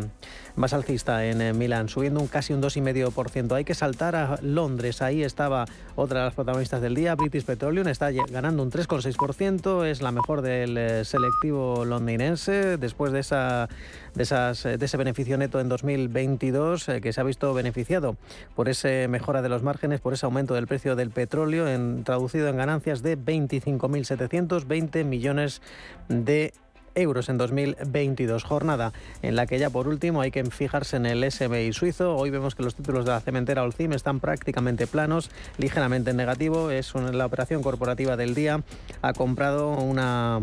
[0.56, 3.54] más alcista en eh, Milán, subiendo un casi un 2,5%.
[3.54, 5.64] Hay que saltar a Londres, ahí estaba
[5.96, 10.42] otra de las protagonistas del día, British Petroleum, está ganando un 3,6%, es la mejor
[10.42, 13.68] del eh, selectivo londinense después de esa
[14.14, 18.16] de, esas, de ese beneficio neto en 2022 que se ha visto beneficiado
[18.54, 22.04] por ese mejor mejora de los márgenes por ese aumento del precio del petróleo, en,
[22.04, 25.62] traducido en ganancias de 25.720 millones
[26.10, 26.52] de
[26.94, 28.44] euros en 2022.
[28.44, 32.14] Jornada en la que ya por último hay que fijarse en el SMI suizo.
[32.14, 36.70] Hoy vemos que los títulos de la cementera Olcim están prácticamente planos, ligeramente en negativo.
[36.70, 38.62] Es la operación corporativa del día.
[39.00, 40.42] Ha comprado una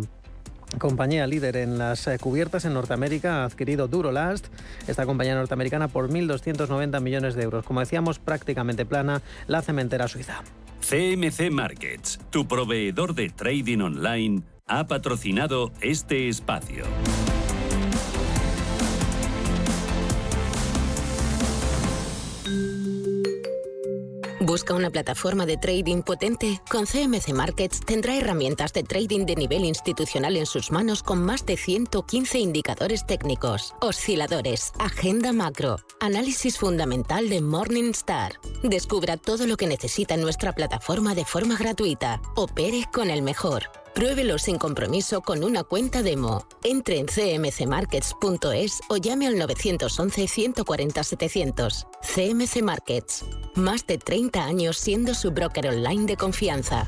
[0.80, 4.48] compañía líder en las eh, cubiertas en Norteamérica, ha adquirido Durolast,
[4.88, 7.66] esta compañía norteamericana, por 1.290 millones de euros.
[7.66, 10.44] Como decíamos, prácticamente plana la cementera suiza.
[10.82, 16.86] CMC Markets, tu proveedor de trading online, ha patrocinado este espacio.
[24.52, 26.60] Busca una plataforma de trading potente.
[26.70, 31.46] Con CMC Markets tendrá herramientas de trading de nivel institucional en sus manos con más
[31.46, 38.42] de 115 indicadores técnicos, osciladores, agenda macro, análisis fundamental de Morningstar.
[38.62, 42.22] Descubra todo lo que necesita en nuestra plataforma de forma gratuita.
[42.36, 43.81] Opere con el mejor.
[43.94, 46.48] Pruébelo sin compromiso con una cuenta demo.
[46.64, 51.88] Entre en cmcmarkets.es o llame al 911-140-700.
[52.02, 53.26] CMC Markets.
[53.56, 56.88] Más de 30 años siendo su broker online de confianza.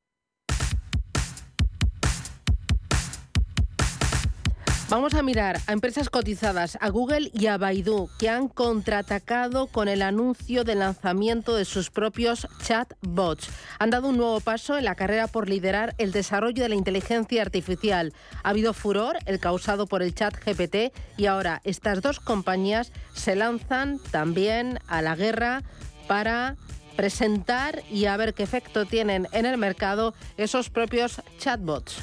[4.91, 9.87] Vamos a mirar a empresas cotizadas, a Google y a Baidu, que han contraatacado con
[9.87, 13.47] el anuncio del lanzamiento de sus propios chatbots.
[13.79, 17.41] Han dado un nuevo paso en la carrera por liderar el desarrollo de la inteligencia
[17.41, 18.11] artificial.
[18.43, 23.37] Ha habido furor, el causado por el chat GPT, y ahora estas dos compañías se
[23.37, 25.63] lanzan también a la guerra
[26.09, 26.57] para
[26.97, 31.95] presentar y a ver qué efecto tienen en el mercado esos propios chatbots.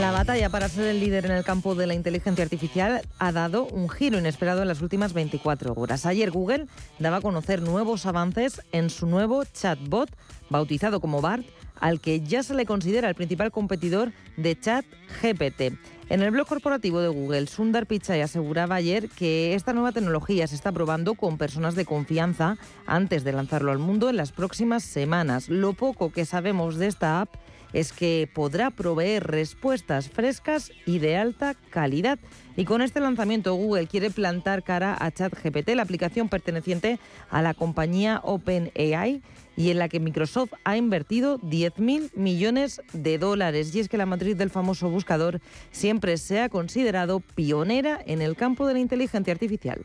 [0.00, 3.66] La batalla para ser el líder en el campo de la inteligencia artificial ha dado
[3.66, 6.06] un giro inesperado en las últimas 24 horas.
[6.06, 6.66] Ayer Google
[6.98, 10.10] daba a conocer nuevos avances en su nuevo chatbot,
[10.50, 11.44] bautizado como BART,
[11.78, 15.78] al que ya se le considera el principal competidor de ChatGPT.
[16.08, 20.54] En el blog corporativo de Google, Sundar Pichai aseguraba ayer que esta nueva tecnología se
[20.54, 25.48] está probando con personas de confianza antes de lanzarlo al mundo en las próximas semanas.
[25.48, 27.34] Lo poco que sabemos de esta app
[27.72, 32.18] es que podrá proveer respuestas frescas y de alta calidad.
[32.56, 36.98] Y con este lanzamiento Google quiere plantar cara a ChatGPT, la aplicación perteneciente
[37.30, 39.22] a la compañía OpenAI
[39.56, 43.74] y en la que Microsoft ha invertido 10.000 millones de dólares.
[43.74, 48.36] Y es que la matriz del famoso buscador siempre se ha considerado pionera en el
[48.36, 49.84] campo de la inteligencia artificial.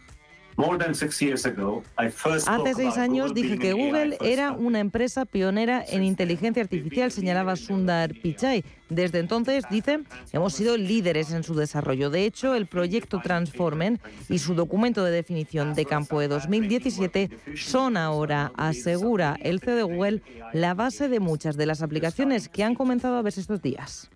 [2.48, 8.12] Hace seis años dije que Google era una empresa pionera en inteligencia artificial, señalaba Sundar
[8.14, 8.66] Pichai.
[8.90, 10.00] Desde entonces, dice,
[10.34, 12.10] hemos sido líderes en su desarrollo.
[12.10, 17.96] De hecho, el proyecto Transformen y su documento de definición de campo de 2017 son
[17.96, 20.22] ahora, asegura el CEO de Google,
[20.54, 24.10] la base de muchas de las aplicaciones que han comenzado a verse estos días.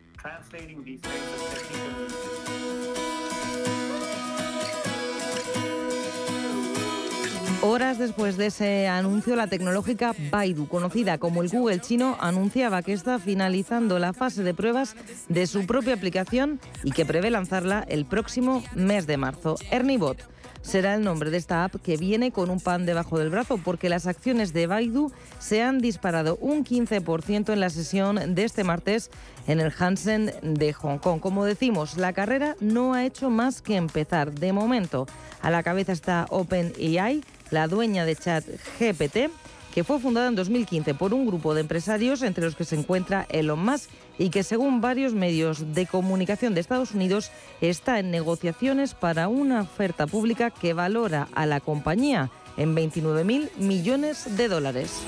[7.63, 12.91] Horas después de ese anuncio, la tecnológica Baidu, conocida como el Google chino, anunciaba que
[12.91, 14.95] está finalizando la fase de pruebas
[15.29, 19.57] de su propia aplicación y que prevé lanzarla el próximo mes de marzo.
[19.69, 20.17] ErnieBot
[20.63, 23.89] será el nombre de esta app que viene con un pan debajo del brazo porque
[23.89, 29.11] las acciones de Baidu se han disparado un 15% en la sesión de este martes
[29.47, 31.19] en el Hansen de Hong Kong.
[31.19, 34.31] Como decimos, la carrera no ha hecho más que empezar.
[34.33, 35.05] De momento,
[35.41, 38.45] a la cabeza está OpenAI, la dueña de Chat
[38.79, 39.29] GPT
[39.73, 43.25] que fue fundada en 2015 por un grupo de empresarios entre los que se encuentra
[43.29, 47.31] Elon Musk y que según varios medios de comunicación de Estados Unidos
[47.61, 53.49] está en negociaciones para una oferta pública que valora a la compañía en 29 mil
[53.57, 55.01] millones de dólares.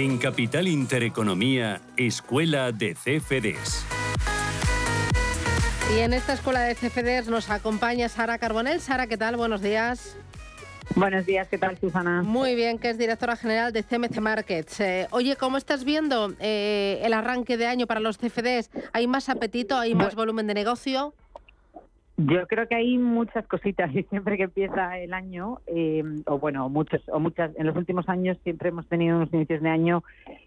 [0.00, 3.84] En Capital Intereconomía, Escuela de CFDs.
[5.94, 8.80] Y en esta escuela de CFDs nos acompaña Sara Carbonell.
[8.80, 9.36] Sara, ¿qué tal?
[9.36, 10.16] Buenos días.
[10.94, 12.22] Buenos días, ¿qué tal, Susana?
[12.22, 14.80] Muy bien, que es directora general de CMC Markets.
[14.80, 18.70] Eh, oye, ¿cómo estás viendo eh, el arranque de año para los CFDs?
[18.94, 19.76] ¿Hay más apetito?
[19.78, 21.12] ¿Hay más volumen de negocio?
[22.26, 26.68] Yo creo que hay muchas cositas y siempre que empieza el año, eh, o bueno,
[26.68, 30.02] muchos, o muchas, en los últimos años siempre hemos tenido unos inicios de año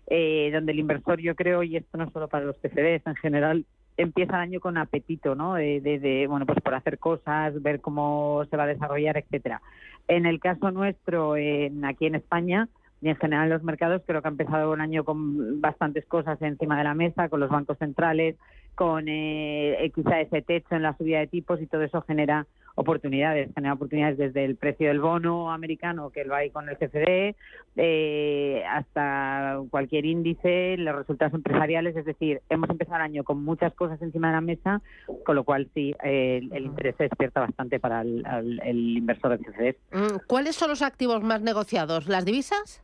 [0.07, 3.65] eh, donde el inversor, yo creo, y esto no solo para los CFDs, en general,
[3.97, 5.55] empieza el año con apetito, ¿no?
[5.55, 9.61] De, bueno, pues por hacer cosas, ver cómo se va a desarrollar, etcétera.
[10.07, 12.67] En el caso nuestro, aquí en España,
[13.01, 16.78] y en general los mercados creo que ha empezado un año con bastantes cosas encima
[16.78, 18.38] de la mesa, con los bancos centrales,
[18.76, 23.51] con eh, quizá ese techo en la subida de tipos y todo eso genera oportunidades,
[23.53, 27.36] genera oportunidades desde el precio del bono americano que lo hay con el CFD
[27.76, 33.74] eh, hasta cualquier índice, los resultados empresariales, es decir, hemos empezado el año con muchas
[33.76, 34.82] cosas encima de la mesa,
[35.24, 38.26] con lo cual sí, el, interés se despierta bastante para el,
[38.63, 39.95] el inversor de CFD.
[39.95, 42.07] Mm, ¿Cuáles son los activos más negociados?
[42.07, 42.82] ¿Las divisas?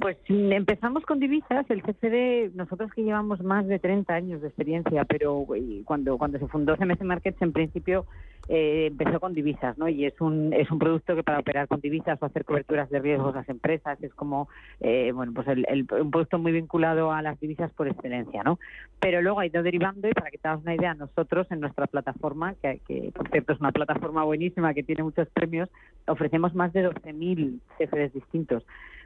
[0.00, 5.04] Pues empezamos con divisas, el CCD, nosotros que llevamos más de 30 años de experiencia,
[5.04, 5.46] pero
[5.84, 8.06] cuando, cuando se fundó CMC Markets en principio
[8.48, 9.88] eh, empezó con divisas, ¿no?
[9.88, 12.98] Y es un, es un producto que para operar con divisas o hacer coberturas de
[12.98, 14.48] riesgos a las empresas es como,
[14.80, 18.58] eh, bueno, pues el, un producto muy vinculado a las divisas por excelencia, ¿no?
[19.00, 21.86] Pero luego ha ido derivando y para que te hagas una idea, nosotros en nuestra
[21.86, 25.70] plataforma, que, que por cierto es una plataforma buenísima que tiene muchos premios,
[26.06, 28.64] ofrecemos más de 12.000 CFDs distintos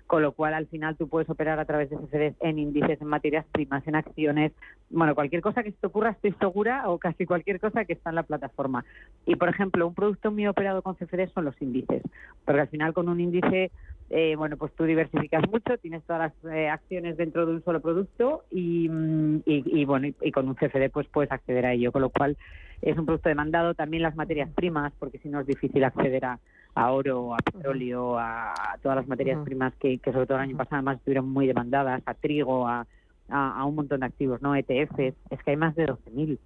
[0.08, 3.06] con lo cual al final tú puedes operar a través de CFDs en índices, en
[3.06, 4.52] materias primas, en acciones,
[4.88, 8.08] bueno, cualquier cosa que se te ocurra estoy segura o casi cualquier cosa que está
[8.08, 8.86] en la plataforma.
[9.28, 12.02] Y por ejemplo, un producto muy operado con CFDs son los índices,
[12.44, 13.70] porque al final con un índice
[14.10, 17.80] eh, bueno, pues tú diversificas mucho, tienes todas las eh, acciones dentro de un solo
[17.80, 22.00] producto y, mm, y, bueno, y, con un CFD pues puedes acceder a ello, con
[22.00, 22.38] lo cual
[22.80, 23.74] es un producto demandado.
[23.74, 26.38] También las materias primas, porque si no es difícil acceder a,
[26.74, 30.76] a oro, a petróleo, a, todas las materias primas que, sobre todo el año pasado
[30.76, 32.86] además estuvieron muy demandadas, a trigo, a,
[33.28, 34.54] a, un montón de activos, ¿no?
[34.56, 36.38] ETFs, es que hay más de 12.000.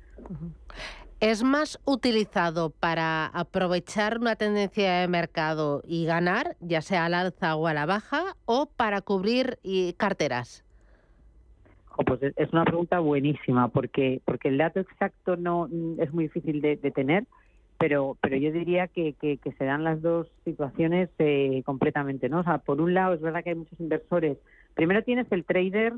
[1.23, 7.55] ¿Es más utilizado para aprovechar una tendencia de mercado y ganar, ya sea al alza
[7.55, 9.61] o a la baja, o para cubrir
[9.97, 10.65] carteras?
[12.05, 15.69] pues es una pregunta buenísima porque porque el dato exacto no
[15.99, 17.25] es muy difícil de tener
[17.83, 22.39] pero pero yo diría que, que, se dan las dos situaciones eh, completamente, ¿no?
[22.39, 24.39] O sea, por un lado es verdad que hay muchos inversores.
[24.75, 25.95] Primero tienes el trader,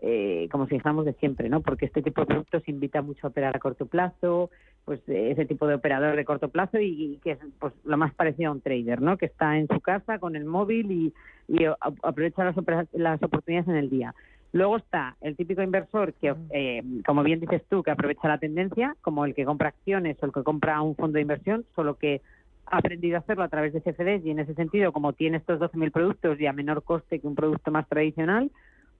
[0.00, 1.60] eh, como si dijéramos de siempre, ¿no?
[1.60, 4.50] Porque este tipo de productos invita mucho a operar a corto plazo,
[4.84, 8.50] pues ese tipo de operador de corto plazo y, que es pues lo más parecido
[8.50, 9.16] a un trader, ¿no?
[9.18, 11.12] Que está en su casa con el móvil y,
[11.48, 12.56] y aprovecha las,
[12.92, 14.14] las oportunidades en el día.
[14.52, 18.96] Luego está el típico inversor que, eh, como bien dices tú, que aprovecha la tendencia,
[19.02, 22.22] como el que compra acciones o el que compra un fondo de inversión, solo que
[22.64, 25.60] ha aprendido a hacerlo a través de CFDs y en ese sentido, como tiene estos
[25.60, 28.50] 12.000 productos y a menor coste que un producto más tradicional,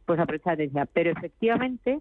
[0.08, 0.88] pues aprovecha la tendencia.
[0.90, 2.00] Pero efectivamente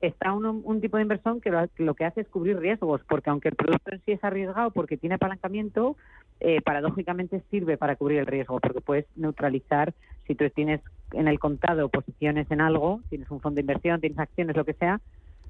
[0.00, 3.56] está un, tipo de inversión que lo, que hace es cubrir riesgos, porque aunque el
[3.56, 5.96] producto en sí es arriesgado porque tiene apalancamiento,
[6.38, 9.92] eh, paradójicamente sirve para cubrir el riesgo, porque puedes neutralizar
[10.28, 10.80] si tú tienes
[11.12, 14.74] en el contado posiciones en algo, tienes un fondo de inversión, tienes acciones, lo que
[14.74, 15.00] sea,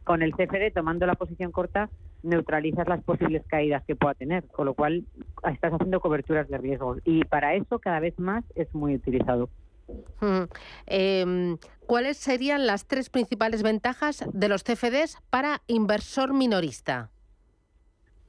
[0.03, 1.90] con el CFD tomando la posición corta
[2.22, 5.05] neutralizas las posibles caídas que pueda tener, con lo cual
[5.53, 9.51] estás haciendo coberturas de riesgo y para eso cada vez más es muy utilizado.
[10.86, 17.11] Em, ¿Cuáles serían las tres principales ventajas de los CFDs para inversor minorista?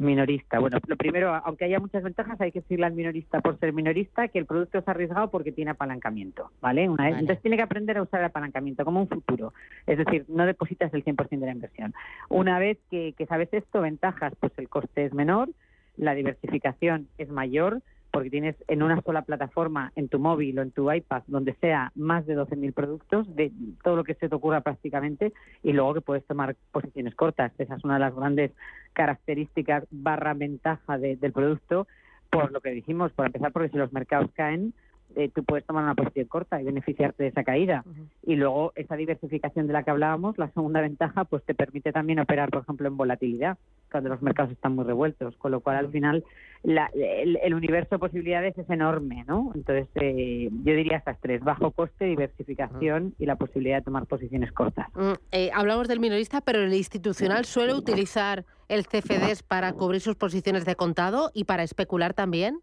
[0.01, 0.57] Minorista.
[0.57, 4.29] Bueno, lo primero, aunque haya muchas ventajas, hay que decirle al minorista por ser minorista
[4.29, 6.89] que el producto es arriesgado porque tiene apalancamiento, ¿vale?
[6.89, 9.53] Una Entonces tiene que aprender a usar el apalancamiento como un futuro.
[9.85, 11.93] Es decir, no depositas el 100% de la inversión.
[12.29, 15.49] Una vez que, sabes esto, ventajas, pues el coste es menor,
[15.97, 20.71] la diversificación es mayor, porque tienes en una sola plataforma, en tu móvil o en
[20.71, 23.51] tu iPad, donde sea más de 12.000 productos, de
[23.83, 25.33] todo lo que se te ocurra prácticamente,
[25.63, 27.53] y luego que puedes tomar posiciones cortas.
[27.57, 28.51] Esa es una de las grandes
[28.93, 31.87] características barra ventaja del producto,
[32.29, 34.73] por lo que dijimos, por empezar, porque si los mercados caen,
[35.15, 37.83] eh, tú puedes tomar una posición corta y beneficiarte de esa caída.
[38.23, 42.19] Y luego esa diversificación de la que hablábamos, la segunda ventaja, pues te permite también
[42.19, 43.57] operar, por ejemplo, en volatilidad,
[43.91, 46.23] cuando los mercados están muy revueltos, con lo cual al final
[46.63, 49.51] el, universo de posibilidades es enorme, ¿no?
[49.55, 54.51] Entonces eh, yo diría estas tres, bajo coste, diversificación y la posibilidad de tomar posiciones
[54.51, 54.87] cortas.
[54.95, 60.15] Mm, eh, hablamos del minorista, pero el institucional suele utilizar el CFDs para cubrir sus
[60.15, 62.59] posiciones de contado y para especular también.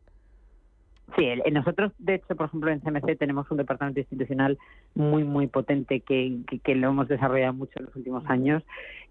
[1.16, 4.59] Sí, nosotros, de hecho, por ejemplo, en CMC tenemos un departamento institucional
[4.94, 8.62] muy, muy potente que, que, lo hemos desarrollado mucho en los últimos años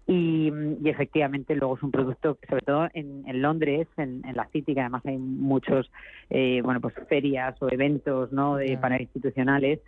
[0.06, 0.52] y,
[0.84, 5.04] efectivamente luego es un producto que, sobre todo en, Londres, en, la City, que además
[5.06, 5.90] hay muchos,
[6.30, 9.80] eh, bueno, pues ferias o eventos, ¿no?, de, para institucionales,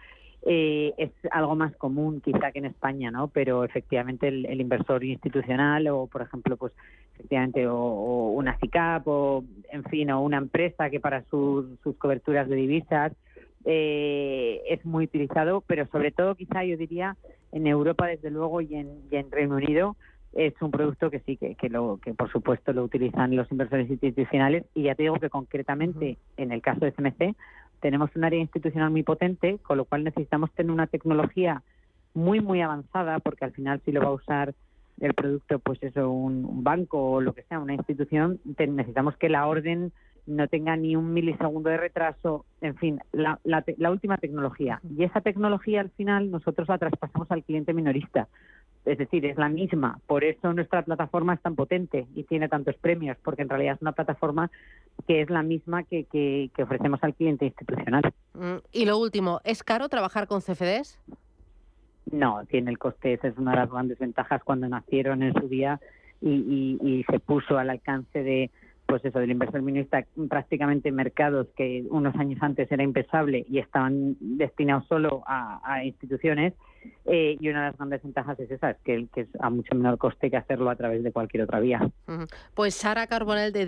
[0.43, 3.29] eh, es algo más común quizá que en España, ¿no?
[3.29, 6.73] Pero efectivamente el, inversor institucional o, por ejemplo, pues
[7.21, 11.67] efectivamente o, una CICAP o, en fin, o una empresa que para sus,
[11.99, 13.13] coberturas de divisas
[13.65, 17.17] eh, es muy utilizado, pero sobre todo quizá yo diría
[17.53, 19.97] en Europa desde luego y en, en Reino Unido
[20.33, 23.91] es un producto que sí que, que, lo que por supuesto lo utilizan los inversores
[23.91, 24.65] institucionales.
[24.75, 27.37] Y ya te digo que concretamente en el caso de CMC
[27.81, 31.63] tenemos un área institucional muy potente, con lo cual necesitamos tener una tecnología
[32.15, 34.55] muy, muy avanzada, porque al final si lo va a usar
[35.01, 39.47] el producto, pues eso, un, banco o lo que sea, una institución, necesitamos que la
[39.47, 39.93] orden
[40.27, 44.81] no tenga ni un milisegundo de retraso, en fin, la, la, última tecnología.
[44.97, 48.29] Y esa tecnología al final nosotros la traspasamos al cliente minorista.
[48.85, 49.99] Es decir, es la misma.
[50.07, 53.83] Por eso nuestra plataforma es tan potente y tiene tantos premios, porque en realidad es
[53.83, 54.51] una plataforma
[55.07, 58.13] que es la misma que, que, ofrecemos al cliente institucional.
[58.35, 61.01] Mm, y lo último, ¿es caro trabajar con CFDs?
[62.11, 63.15] No, tiene el coste.
[63.15, 65.81] Esa es una de las grandes ventajas cuando nacieron en su día
[66.21, 68.51] y, y se puso al alcance de,
[68.91, 74.17] pues eso, del inversor minorista prácticamente mercados que unos años antes era impensable y estaban
[74.21, 76.55] destinados solo a, instituciones.
[77.05, 79.75] Eh, y una de las grandes ventajas es esa, es que, que, es a mucho
[79.77, 81.89] menor coste que hacerlo a través de cualquier otra vía.
[82.55, 83.67] Pues Sara Carbonel de,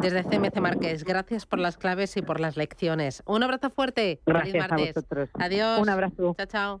[0.00, 3.22] desde CMC Márquez, gracias por las claves y por las lecciones.
[3.26, 4.20] Un abrazo fuerte.
[4.26, 5.30] Gracias a vosotros.
[5.34, 5.80] Adiós.
[5.80, 6.34] Un abrazo.
[6.36, 6.80] Chao, chao.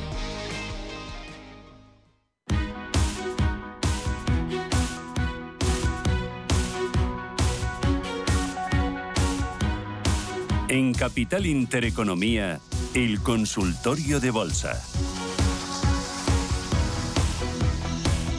[10.71, 12.61] En Capital Intereconomía,
[12.93, 14.81] el consultorio de bolsa.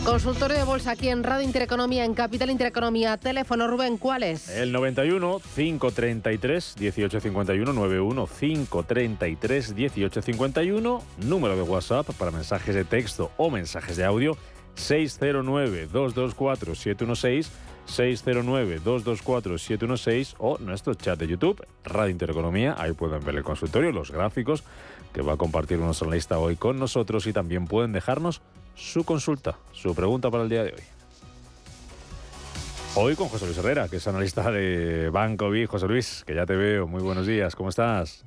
[0.02, 3.18] Consultorio de bolsa aquí en Radio Intereconomía, en Capital Intereconomía.
[3.18, 4.48] Teléfono, Rubén, ¿cuál es?
[4.48, 11.02] El 91 533 1851 91 533 1851.
[11.18, 14.38] Número de WhatsApp para mensajes de texto o mensajes de audio
[14.74, 17.50] 609 224 716
[17.86, 22.74] 609-224-716 o nuestro chat de YouTube, Radio Intereconomía.
[22.78, 24.64] Ahí pueden ver el consultorio, los gráficos
[25.12, 28.40] que va a compartir nuestro analista hoy con nosotros y también pueden dejarnos
[28.74, 30.82] su consulta, su pregunta para el día de hoy.
[32.94, 35.66] Hoy con José Luis Herrera, que es analista de Banco B.
[35.66, 36.86] José Luis, que ya te veo.
[36.86, 38.26] Muy buenos días, ¿cómo estás?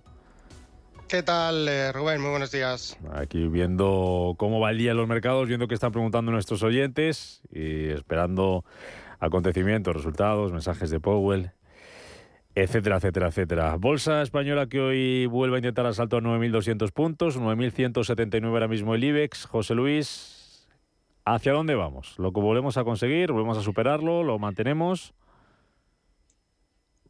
[1.08, 2.20] ¿Qué tal, eh, Rubén?
[2.20, 2.98] Muy buenos días.
[3.14, 7.44] Aquí viendo cómo va el día en los mercados, viendo qué están preguntando nuestros oyentes
[7.52, 8.66] y esperando
[9.20, 11.52] acontecimientos, resultados, mensajes de Powell,
[12.56, 13.76] etcétera, etcétera, etcétera.
[13.76, 19.04] Bolsa española que hoy vuelve a intentar asalto a 9.200 puntos, 9.179 ahora mismo el
[19.04, 19.46] IBEX.
[19.46, 20.68] José Luis,
[21.24, 22.18] ¿hacia dónde vamos?
[22.18, 23.32] ¿Lo que volvemos a conseguir?
[23.32, 24.24] ¿Volvemos a superarlo?
[24.24, 25.14] ¿Lo mantenemos?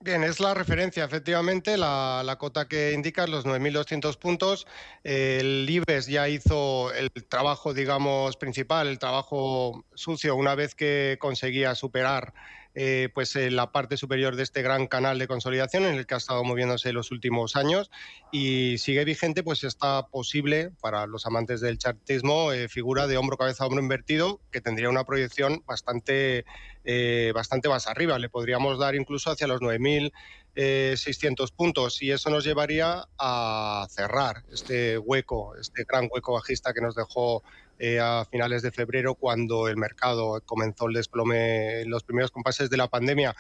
[0.06, 4.68] Bien, es la referencia, efectivamente, la, la cota que indica los 9.200 puntos.
[5.04, 11.74] El IBEX ya hizo el trabajo, digamos, principal, el trabajo sucio, una vez que conseguía
[11.74, 12.36] superar
[12.78, 16.06] eh, pues en eh, la parte superior de este gran canal de consolidación en el
[16.06, 17.90] que ha estado moviéndose los últimos años.
[18.34, 23.38] Y sigue vigente pues esta posible para los amantes del chartismo eh, figura de hombro
[23.38, 26.46] cabeza hombro invertido que tendría una proyección bastante
[27.34, 28.20] bastante más arriba.
[28.20, 32.02] Le podríamos dar incluso hacia los 9.600 puntos.
[32.04, 37.42] Y eso nos llevaría a cerrar este hueco este gran hueco bajista que nos dejó
[37.80, 42.70] eh, a finales de febrero cuando el mercado comenzó el desplome en los primeros compases
[42.70, 43.36] de la pandemia.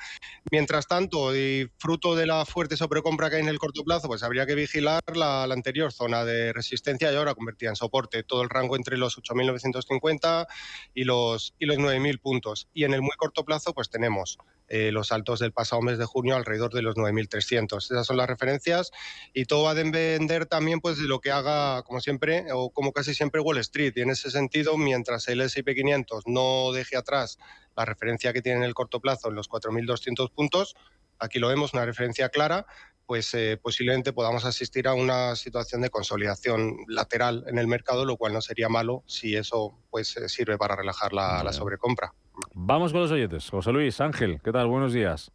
[0.51, 4.23] Mientras tanto, y fruto de la fuerte sobrecompra que hay en el corto plazo, pues
[4.23, 8.49] habría que vigilar la, anterior zona de resistencia y ahora convertida en soporte, todo el
[8.49, 10.47] rango entre los 8.950
[10.93, 12.67] y los, y los 9.000 puntos.
[12.73, 16.05] Y en el muy corto plazo, pues tenemos eh, los altos del pasado mes de
[16.05, 17.77] junio alrededor de los 9.300.
[17.77, 18.91] Esas son las referencias
[19.33, 22.91] y todo va a depender también pues, de lo que haga, como siempre, o como
[22.91, 23.93] casi siempre, Wall Street.
[23.95, 27.37] Y en ese sentido, mientras el S&P 500 no deje atrás
[27.75, 30.75] la referencia que tiene en el corto plazo en los 4.200 puntos,
[31.19, 32.65] aquí lo vemos, una referencia clara,
[33.05, 38.17] pues eh, posiblemente podamos asistir a una situación de consolidación lateral en el mercado, lo
[38.17, 42.13] cual no sería malo si eso pues eh, sirve para relajar la, la sobrecompra.
[42.53, 43.49] Vamos con los oyentes.
[43.49, 44.67] José Luis, Ángel, ¿qué tal?
[44.67, 45.31] Buenos días.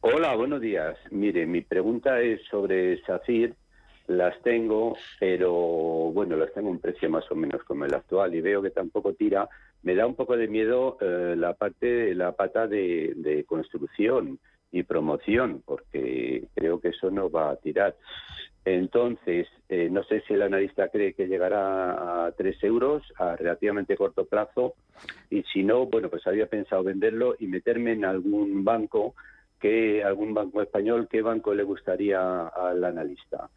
[0.00, 0.96] Hola, buenos días.
[1.10, 3.54] Mire, mi pregunta es sobre SACIR.
[4.06, 8.34] Las tengo, pero bueno, las tengo a un precio más o menos como el actual
[8.34, 9.48] y veo que tampoco tira.
[9.82, 14.38] Me da un poco de miedo eh, la parte, la pata de construcción
[14.72, 17.94] y promoción, porque creo que eso no va a tirar.
[18.64, 23.96] Entonces, eh, no sé si el analista cree que llegará a 3 euros a relativamente
[23.96, 24.74] corto plazo
[25.30, 29.14] y si no, bueno, pues había pensado venderlo y meterme en algún banco,
[29.60, 33.50] que algún banco español, ¿qué banco le gustaría al analista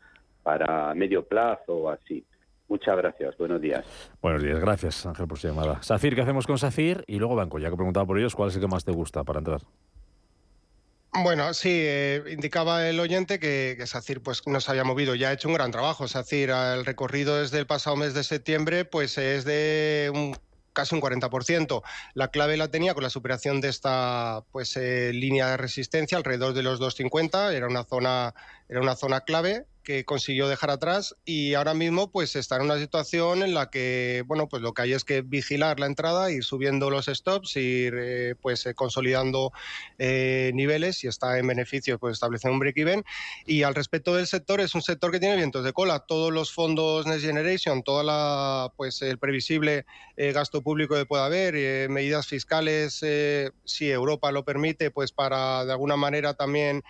[0.45, 2.23] para medio plazo o así?
[2.67, 3.83] Muchas gracias, buenos días.
[4.21, 5.81] Buenos días, gracias Ángel por su llamada.
[5.81, 7.03] Safir, ¿qué hacemos con Safir?
[7.07, 8.91] Y luego banco, ya que he preguntado por ellos, ¿cuál es el que más te
[8.91, 9.61] gusta para entrar?
[11.23, 15.29] Bueno, sí, eh, indicaba el oyente que, que, SACIR pues, no se había movido, ya
[15.29, 16.07] ha hecho un gran trabajo.
[16.07, 20.35] SACIR, el recorrido desde el pasado mes de septiembre, pues es de un
[20.73, 21.81] casi un 40%.
[22.13, 26.53] La clave la tenía con la superación de esta pues, eh, línea de resistencia alrededor
[26.53, 27.53] de los 2,50.
[27.53, 28.35] Era una zona,
[28.69, 32.77] era una zona clave que consiguió dejar atrás y ahora mismo pues está en una
[32.77, 36.43] situación en la que bueno pues lo que hay es que vigilar la entrada ir
[36.43, 39.53] subiendo los stops ir eh, pues eh, consolidando
[39.99, 43.05] eh, niveles y está en beneficio pues establecer un break even
[43.45, 45.99] y al respecto del sector es un sector que tiene vientos de cola.
[45.99, 49.85] Todos los fondos Next Generation toda la pues el previsible
[50.17, 53.05] gasto público que pueda haber medidas fiscales
[53.65, 56.83] si Europa lo permite pues para de alguna manera también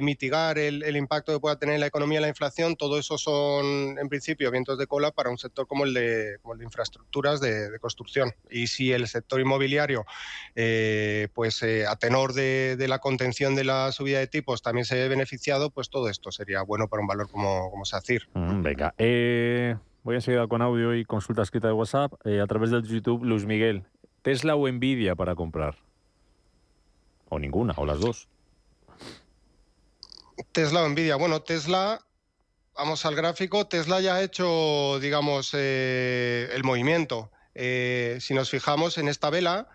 [0.00, 4.08] mitigar el, el, impacto que pueda tener la economía la inflación, todo eso son en
[4.08, 8.32] principio vientos de cola para un sector como el de, de infraestructuras de, construcción.
[8.50, 10.06] Y si el sector inmobiliario,
[10.54, 14.94] eh, pues eh, a tenor de, la contención de la subida de tipos también se
[14.94, 18.28] ve beneficiado, pues todo esto sería bueno para un valor como, como SACIR.
[18.34, 22.84] Mm, venga, eh, voy enseguida con audio y consulta escrita de WhatsApp a través del
[22.84, 23.24] YouTube.
[23.24, 23.84] Luis Miguel,
[24.22, 25.76] ¿Tesla o Nvidia para comprar?
[27.28, 28.28] O ninguna, o las dos.
[30.52, 31.16] Tesla o Nvidia.
[31.16, 32.00] Bueno, Tesla
[32.78, 37.30] vamos al gráfico, Tesla ya ha hecho, digamos, eh, el movimiento.
[37.54, 39.68] Eh, si nos fijamos en esta vela,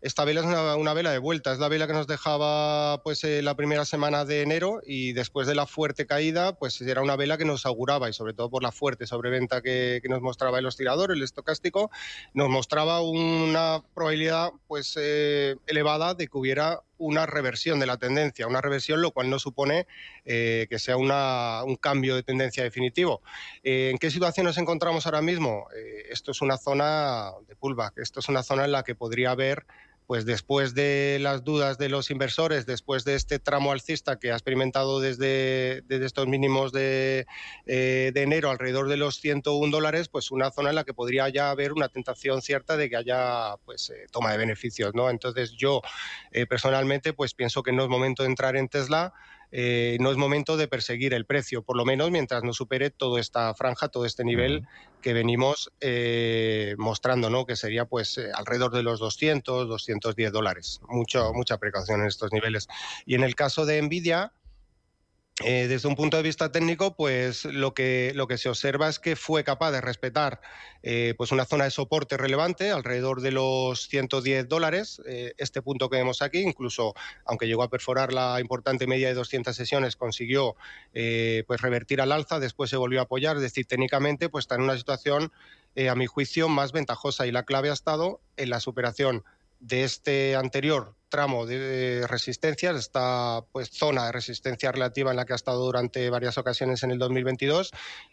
[0.00, 3.42] esta vela es una, vela de vuelta, es la vela que nos dejaba pues eh,
[3.42, 7.38] la primera semana de enero y después de la fuerte caída, pues era una vela
[7.38, 11.10] que nos auguraba y sobre todo por la fuerte sobreventa que, nos mostraba el oscilador,
[11.10, 11.90] el estocástico,
[12.34, 18.60] nos mostraba una probabilidad pues elevada de que hubiera una reversión de la tendencia, una
[18.60, 19.86] reversión lo cual no supone
[20.24, 23.22] eh, que sea un cambio de tendencia definitivo.
[23.62, 25.66] Eh, ¿En qué situación nos encontramos ahora mismo?
[25.76, 29.30] Eh, esto es una zona de pullback, esto es una zona en la que podría
[29.30, 29.66] haber
[30.06, 34.34] pues después de las dudas de los inversores, después de este tramo alcista que ha
[34.34, 37.26] experimentado desde, desde estos mínimos de,
[37.66, 41.28] eh, de, enero alrededor de los 101 dólares, pues una zona en la que podría
[41.30, 45.08] ya haber una tentación cierta de que haya pues eh, toma de beneficios, ¿no?
[45.08, 45.80] Entonces yo
[46.32, 49.14] eh, personalmente pues pienso que no es momento de entrar en Tesla,
[49.56, 53.20] eh, no es momento de perseguir el precio, por lo menos mientras no supere toda
[53.20, 54.66] esta franja, todo este nivel
[55.00, 57.46] que venimos eh, mostrando, ¿no?
[57.46, 60.80] que sería pues eh, alrededor de los 200, 210 dólares.
[60.88, 62.66] Mucho, mucha precaución en estos niveles.
[63.06, 64.32] Y en el caso de Nvidia,
[65.42, 69.00] eh, desde un punto de vista técnico, pues lo que, lo que se observa es
[69.00, 70.40] que fue capaz de respetar
[70.84, 75.90] eh, pues una zona de soporte relevante, alrededor de los 110 dólares, eh, este punto
[75.90, 80.54] que vemos aquí, incluso aunque llegó a perforar la importante media de 200 sesiones, consiguió
[80.92, 84.62] pues revertir al alza, después se volvió a apoyar, es decir, técnicamente pues está en
[84.62, 85.32] una situación,
[85.90, 87.26] a mi juicio, más ventajosa.
[87.26, 89.24] Y la clave ha estado en la superación
[89.64, 95.32] de este anterior tramo de resistencias, esta pues, zona de resistencia relativa en la que
[95.32, 97.70] ha estado durante varias ocasiones en el 2022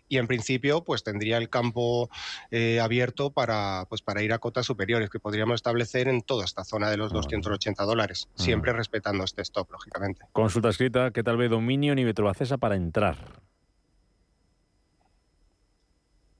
[0.07, 2.11] y en principio pues tendría el campo
[2.51, 6.63] eh, abierto para, pues, para ir a cotas superiores que podríamos establecer en toda esta
[6.63, 10.21] zona de los 280 dólares, siempre respetando este stop, lógicamente.
[10.31, 13.41] Consulta escrita, ¿qué tal ve Dominion y Metrobacesa para entrar?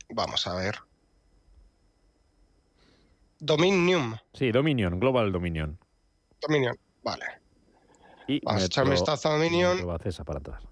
[0.09, 0.90] Vamos a ver.
[3.41, 4.15] Dominion.
[4.33, 5.79] Sí, Dominion, Global Dominion.
[6.39, 7.25] Dominion, vale.
[8.27, 9.79] Y Vamos a echarme vistazo a Dominion.
[10.25, 10.63] para atrás.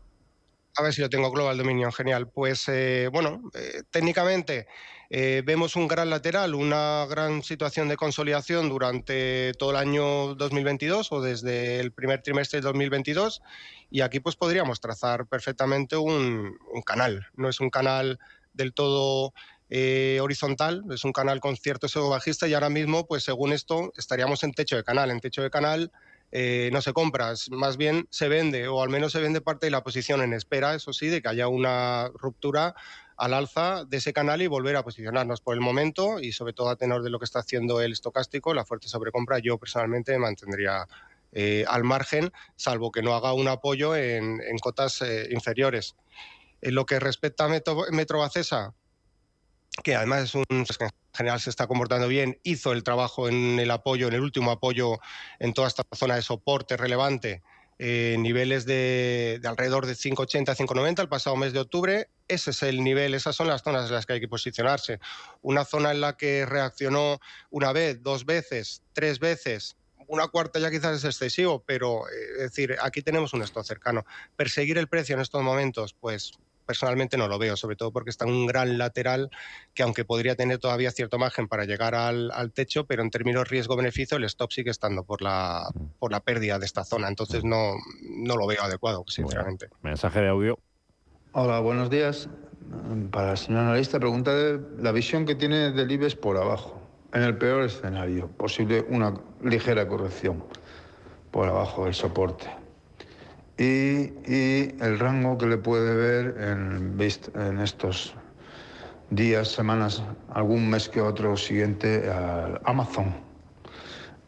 [0.78, 2.30] A ver si lo tengo Global Dominion, genial.
[2.30, 4.68] Pues eh, bueno, eh, técnicamente
[5.10, 11.12] eh, vemos un gran lateral, una gran situación de consolidación durante todo el año 2022
[11.12, 13.42] o desde el primer trimestre de 2022
[13.90, 17.26] y aquí pues podríamos trazar perfectamente un, un canal.
[17.34, 18.20] No es un canal
[18.54, 19.34] del todo
[19.70, 23.94] eh, horizontal, es un canal con cierto sesgo bajista y ahora mismo, pues según esto,
[23.98, 25.12] estaríamos en techo de canal.
[25.12, 25.92] En techo de canal
[26.32, 29.72] eh, no se compra, más bien se vende o al menos se vende parte de
[29.72, 32.74] la posición en espera, eso sí, de que haya una ruptura
[33.16, 36.70] al alza de ese canal y volver a posicionarnos por el momento y sobre todo
[36.70, 40.20] a tenor de lo que está haciendo el estocástico, la fuerte sobrecompra, yo personalmente me
[40.20, 40.88] mantendría
[41.32, 45.96] eh, al margen, salvo que no haga un apoyo en, cotas inferiores.
[46.62, 48.74] En lo que respecta a Metro, Metrobacesa,
[49.84, 50.66] que además es un en
[51.14, 55.00] general se está comportando bien, hizo el trabajo en el apoyo, en el último apoyo
[55.40, 57.42] en toda esta zona de soporte relevante,
[57.78, 62.10] eh, niveles de, alrededor de 5,80, 5,90 el pasado mes de octubre.
[62.28, 65.00] Ese es el nivel, esas son las zonas en las que hay que posicionarse.
[65.42, 67.20] Una zona en la que reaccionó
[67.50, 69.78] una vez, dos veces, tres veces,
[70.08, 74.06] una cuarta ya quizás es excesivo, pero eh, es decir, aquí tenemos un esto cercano.
[74.36, 76.34] Perseguir el precio en estos momentos, pues
[76.70, 79.32] personalmente no lo veo, sobre todo porque está en un gran lateral
[79.74, 84.18] que aunque podría tener todavía cierto margen para llegar al, techo, pero en términos riesgo-beneficio
[84.18, 85.68] el stop sigue estando por la,
[85.98, 87.08] por la pérdida de esta zona.
[87.08, 89.70] Entonces no, no lo veo adecuado, sinceramente.
[89.82, 90.60] mensaje de audio.
[91.32, 92.30] Hola, buenos días.
[93.10, 96.80] Para el señor analista, pregunta de la visión que tiene del IBEX por abajo.
[97.14, 100.44] En el peor escenario, posible una ligera corrección
[101.32, 102.59] por abajo del soporte
[103.60, 106.98] y, el rango que le puede ver en,
[107.36, 108.16] en estos
[109.10, 110.02] días, semanas,
[110.34, 113.22] algún mes que otro siguiente a Amazon.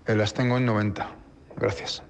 [0.05, 1.09] Eh, las tengo en 90.
[1.55, 2.03] Gracias.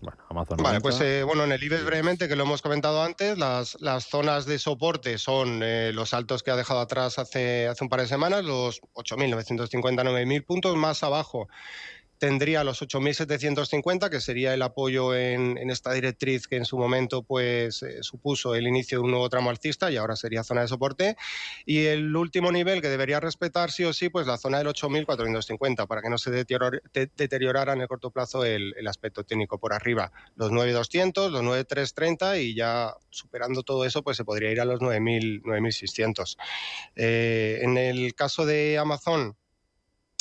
[0.00, 3.36] Bueno, Amazon Vale, pues eh, bueno, en el IBEX brevemente, que lo hemos comentado antes,
[3.36, 7.84] las, las zonas de soporte son eh, los altos que ha dejado atrás hace, hace
[7.84, 11.48] un par de semanas, los 8.950, 9.000 puntos más abajo
[12.18, 17.82] tendría los 8.750, que sería el apoyo en, esta directriz que en su momento pues,
[17.82, 21.16] eh, supuso el inicio de un nuevo tramo alcista y ahora sería zona de soporte.
[21.64, 25.86] Y el último nivel que debería respetar sí o sí, pues la zona del 8.450,
[25.86, 30.12] para que no se deteriorara en el corto plazo el, aspecto técnico por arriba.
[30.34, 34.80] Los 9.200, los 9.330 y ya superando todo eso, pues se podría ir a los
[34.80, 36.36] 9.600.
[36.96, 39.36] Eh, en el caso de Amazon,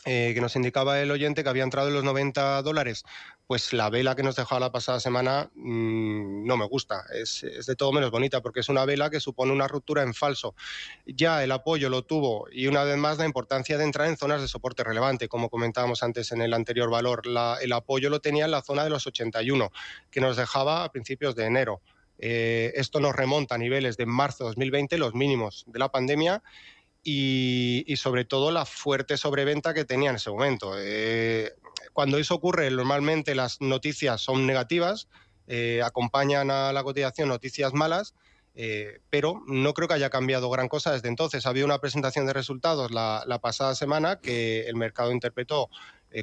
[0.09, 3.03] eh, que nos indicaba el oyente que había entrado en los 90 dólares,
[3.45, 7.75] pues la vela que nos dejó la pasada semana mm, no me gusta, es, de
[7.75, 10.55] todo menos bonita, porque es una vela que supone una ruptura en falso.
[11.05, 14.39] Ya el apoyo lo tuvo y una vez más la importancia de entrar en zonas
[14.39, 17.23] de soporte relevante, como comentábamos antes en el anterior valor.
[17.61, 19.71] el apoyo lo tenía en la zona de los 81,
[20.09, 21.81] que nos dejaba a principios de enero.
[22.19, 26.41] Eh, esto nos remonta a niveles de marzo de 2020, los mínimos de la pandemia,
[27.09, 30.73] y, sobre todo la fuerte sobreventa que tenía en ese momento.
[30.77, 31.53] Eh,
[31.93, 35.07] cuando eso ocurre, normalmente las noticias son negativas,
[35.47, 38.13] eh, acompañan a la cotización noticias malas,
[38.55, 41.45] eh, pero no creo que haya cambiado gran cosa desde entonces.
[41.45, 45.69] Había una presentación de resultados la, pasada semana que el mercado interpretó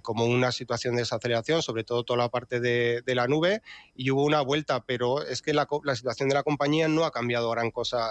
[0.03, 3.62] como una situación de desaceleración, sobre todo toda la parte de, la nube,
[3.95, 7.51] y hubo una vuelta, pero es que la, situación de la compañía no ha cambiado
[7.51, 8.11] gran cosa,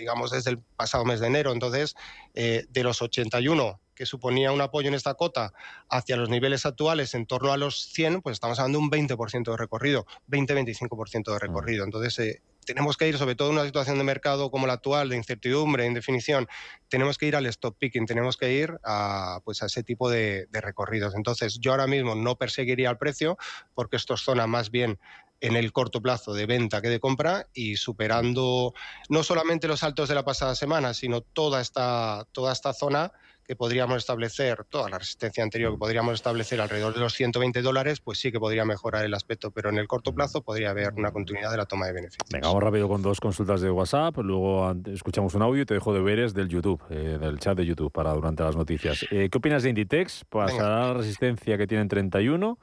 [0.00, 1.52] digamos, desde el pasado mes de enero.
[1.52, 1.94] Entonces,
[2.34, 5.52] eh, de los 81 que suponía un apoyo en esta cota
[5.90, 9.50] hacia los niveles actuales en torno a los 100, pues estamos hablando de un 20%
[9.50, 11.84] de recorrido, 20-25% de recorrido.
[11.84, 15.16] Entonces, tenemos que ir, sobre todo en una situación de mercado como la actual, de
[15.16, 16.48] incertidumbre, indefinición,
[16.88, 20.48] tenemos que ir al stop picking, tenemos que ir a, pues a ese tipo de,
[20.50, 21.14] recorridos.
[21.14, 23.36] Entonces, yo ahora mismo no perseguiría el precio,
[23.74, 24.98] porque esto es zona más bien
[25.40, 28.74] en el corto plazo de venta que de compra y superando
[29.08, 33.12] no solamente los altos de la pasada semana, sino toda esta, toda esta zona
[33.44, 38.00] que podríamos establecer, toda la resistencia anterior que podríamos establecer alrededor de los 120 dólares,
[38.00, 41.10] pues sí que podría mejorar el aspecto, pero en el corto plazo podría haber una
[41.10, 42.28] continuidad de la toma de beneficios.
[42.30, 45.92] Venga, vamos rápido con dos consultas de WhatsApp, luego escuchamos un audio y te dejo
[45.92, 49.04] deberes del YouTube, eh, del chat de YouTube para durante las noticias.
[49.10, 50.24] Eh, ¿Qué opinas de Inditex?
[50.28, 52.58] Pasará la resistencia que tienen 31.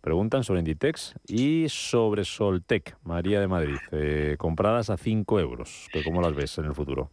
[0.00, 5.88] Preguntan sobre Inditex y sobre Soltec, María de Madrid, eh, compradas a 5 euros.
[6.04, 7.10] ¿Cómo las ves en el futuro?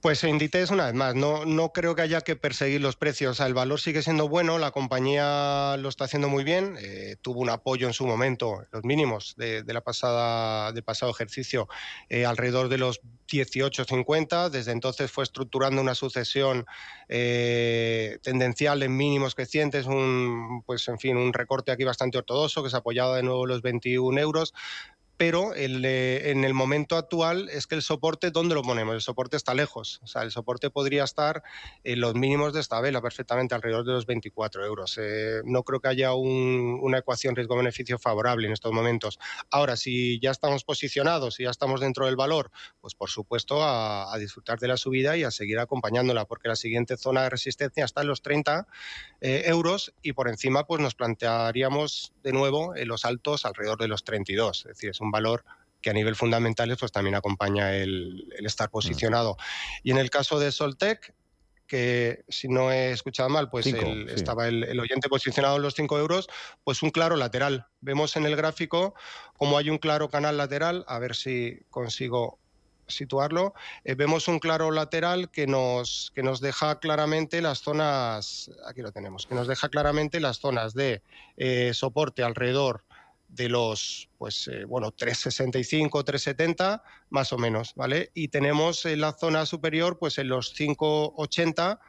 [0.00, 3.38] Pues Inditex, una vez más, no, no creo que haya que perseguir los precios.
[3.40, 7.50] el valor sigue siendo bueno, la compañía lo está haciendo muy bien, eh, tuvo un
[7.50, 11.68] apoyo en su momento, los mínimos de, la pasada, del pasado ejercicio,
[12.08, 14.48] eh, alrededor de los 18,50.
[14.48, 16.64] Desde entonces fue estructurando una sucesión
[17.10, 22.70] eh, tendencial en mínimos crecientes, un, pues en fin, un recorte aquí bastante ortodoxo que
[22.70, 24.54] se apoyaba de nuevo los 21 euros
[25.20, 28.94] pero en el momento actual es que el soporte, ¿dónde lo ponemos?
[28.94, 31.42] El soporte está lejos, o sea, el soporte podría estar
[31.84, 34.96] en los mínimos de esta vela perfectamente, alrededor de los 24 euros.
[34.98, 39.18] Eh, no creo que haya una ecuación riesgo-beneficio favorable en estos momentos.
[39.50, 42.50] Ahora, si ya estamos posicionados, si ya estamos dentro del valor,
[42.80, 46.96] pues por supuesto a, disfrutar de la subida y a seguir acompañándola, porque la siguiente
[46.96, 48.66] zona de resistencia está en los 30
[49.20, 54.02] eh, euros y por encima pues nos plantearíamos de nuevo los altos alrededor de los
[54.04, 55.44] 32, es decir, es un valor
[55.80, 58.72] que a nivel fundamental pues también acompaña el, estar mm.
[58.72, 59.36] posicionado.
[59.82, 61.14] Y en el caso de Soltec,
[61.66, 66.28] que si no he escuchado mal, pues estaba el, oyente posicionado en los 5 euros,
[66.64, 67.66] pues un claro lateral.
[67.80, 68.94] Vemos en el gráfico
[69.34, 72.40] como hay un claro canal lateral, a ver si consigo
[72.88, 73.54] situarlo,
[73.84, 78.90] eh, vemos un claro lateral que nos, que nos deja claramente las zonas, aquí lo
[78.90, 81.02] tenemos, que nos deja claramente las zonas de
[81.36, 82.82] eh, soporte alrededor
[83.30, 88.10] de los, pues, eh, bueno, 365, 370, más o menos, ¿vale?
[88.14, 91.80] Y tenemos en la zona superior, pues en los 580,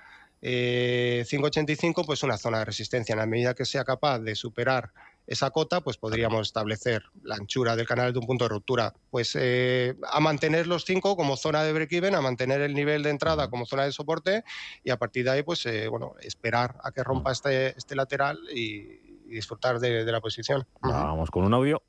[0.42, 3.14] 585, pues una zona de resistencia.
[3.14, 4.92] En la medida que sea capaz de superar
[5.28, 8.94] esa cota, pues podríamos establecer la anchura del canal de un punto de ruptura.
[9.10, 13.12] Pues eh, a mantener los 5 como zona de break-even, a mantener el nivel de
[13.12, 14.44] entrada como zona de soporte
[14.84, 18.40] y a partir de ahí, pues eh, bueno, esperar a que rompa este, este lateral
[18.54, 19.01] y,
[19.32, 20.66] y disfrutar de, la posición.
[20.82, 21.82] Vamos con un audio.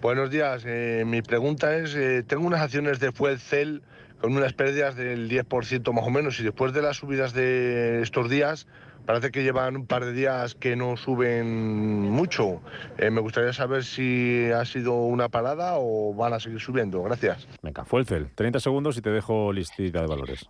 [0.00, 0.62] Buenos días.
[0.64, 3.80] Eh, mi pregunta es, eh, tengo unas acciones de Fuel Cell
[4.20, 8.30] con unas pérdidas del 10% más o menos y después de las subidas de estos
[8.30, 8.66] días
[9.06, 12.60] parece que llevan un par de días que no suben mucho.
[12.98, 17.02] Eh, me gustaría saber si ha sido una parada o van a seguir subiendo.
[17.02, 17.48] Gracias.
[17.62, 20.48] Venga, Fuelcel, 30 segundos y te dejo listita de valores.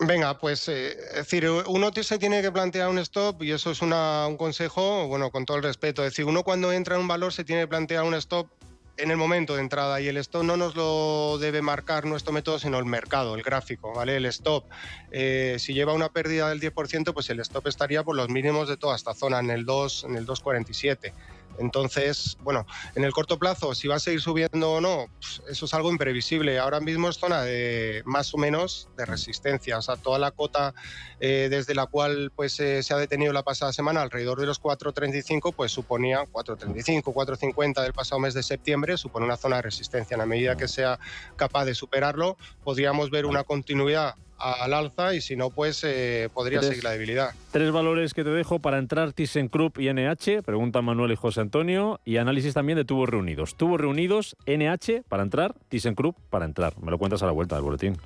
[0.00, 3.80] Venga, pues eh, es decir, uno se tiene que plantear un stop y eso es
[3.80, 3.90] un
[4.36, 6.02] consejo, bueno, con todo el respeto.
[6.02, 8.48] Es decir, uno cuando entra en un valor se tiene que plantear un stop
[8.96, 12.58] en el momento de entrada y el stop no nos lo debe marcar nuestro método,
[12.58, 14.16] sino el mercado, el gráfico, ¿vale?
[14.16, 14.64] El stop,
[15.10, 18.76] eh, si lleva una pérdida del 10%, pues el stop estaría por los mínimos de
[18.76, 21.12] toda esta zona, en el 2, en el 247.
[21.58, 25.66] Entonces, bueno, en el corto plazo, si va a seguir subiendo o no, pues, eso
[25.66, 26.58] es algo imprevisible.
[26.58, 29.78] Ahora mismo es zona de más o menos de resistencia.
[29.78, 30.74] O sea, toda la cota
[31.20, 34.60] eh, desde la cual pues, eh, se ha detenido la pasada semana, alrededor de los
[34.60, 40.14] 4.35, pues suponía 4.35, 4.50 del pasado mes de septiembre, supone una zona de resistencia.
[40.14, 40.98] En la medida que sea
[41.36, 46.62] capaz de superarlo, podríamos ver una continuidad al alza y si no, pues eh, podría
[46.62, 47.30] seguir la debilidad.
[47.50, 52.00] Tres valores que te dejo para entrar ThyssenKrupp y NH, pregunta Manuel y José Antonio,
[52.04, 53.54] y análisis también de tubos reunidos.
[53.54, 56.78] Tubos reunidos, NH para entrar, ThyssenKrupp para entrar.
[56.80, 57.96] Me lo cuentas a la vuelta del boletín.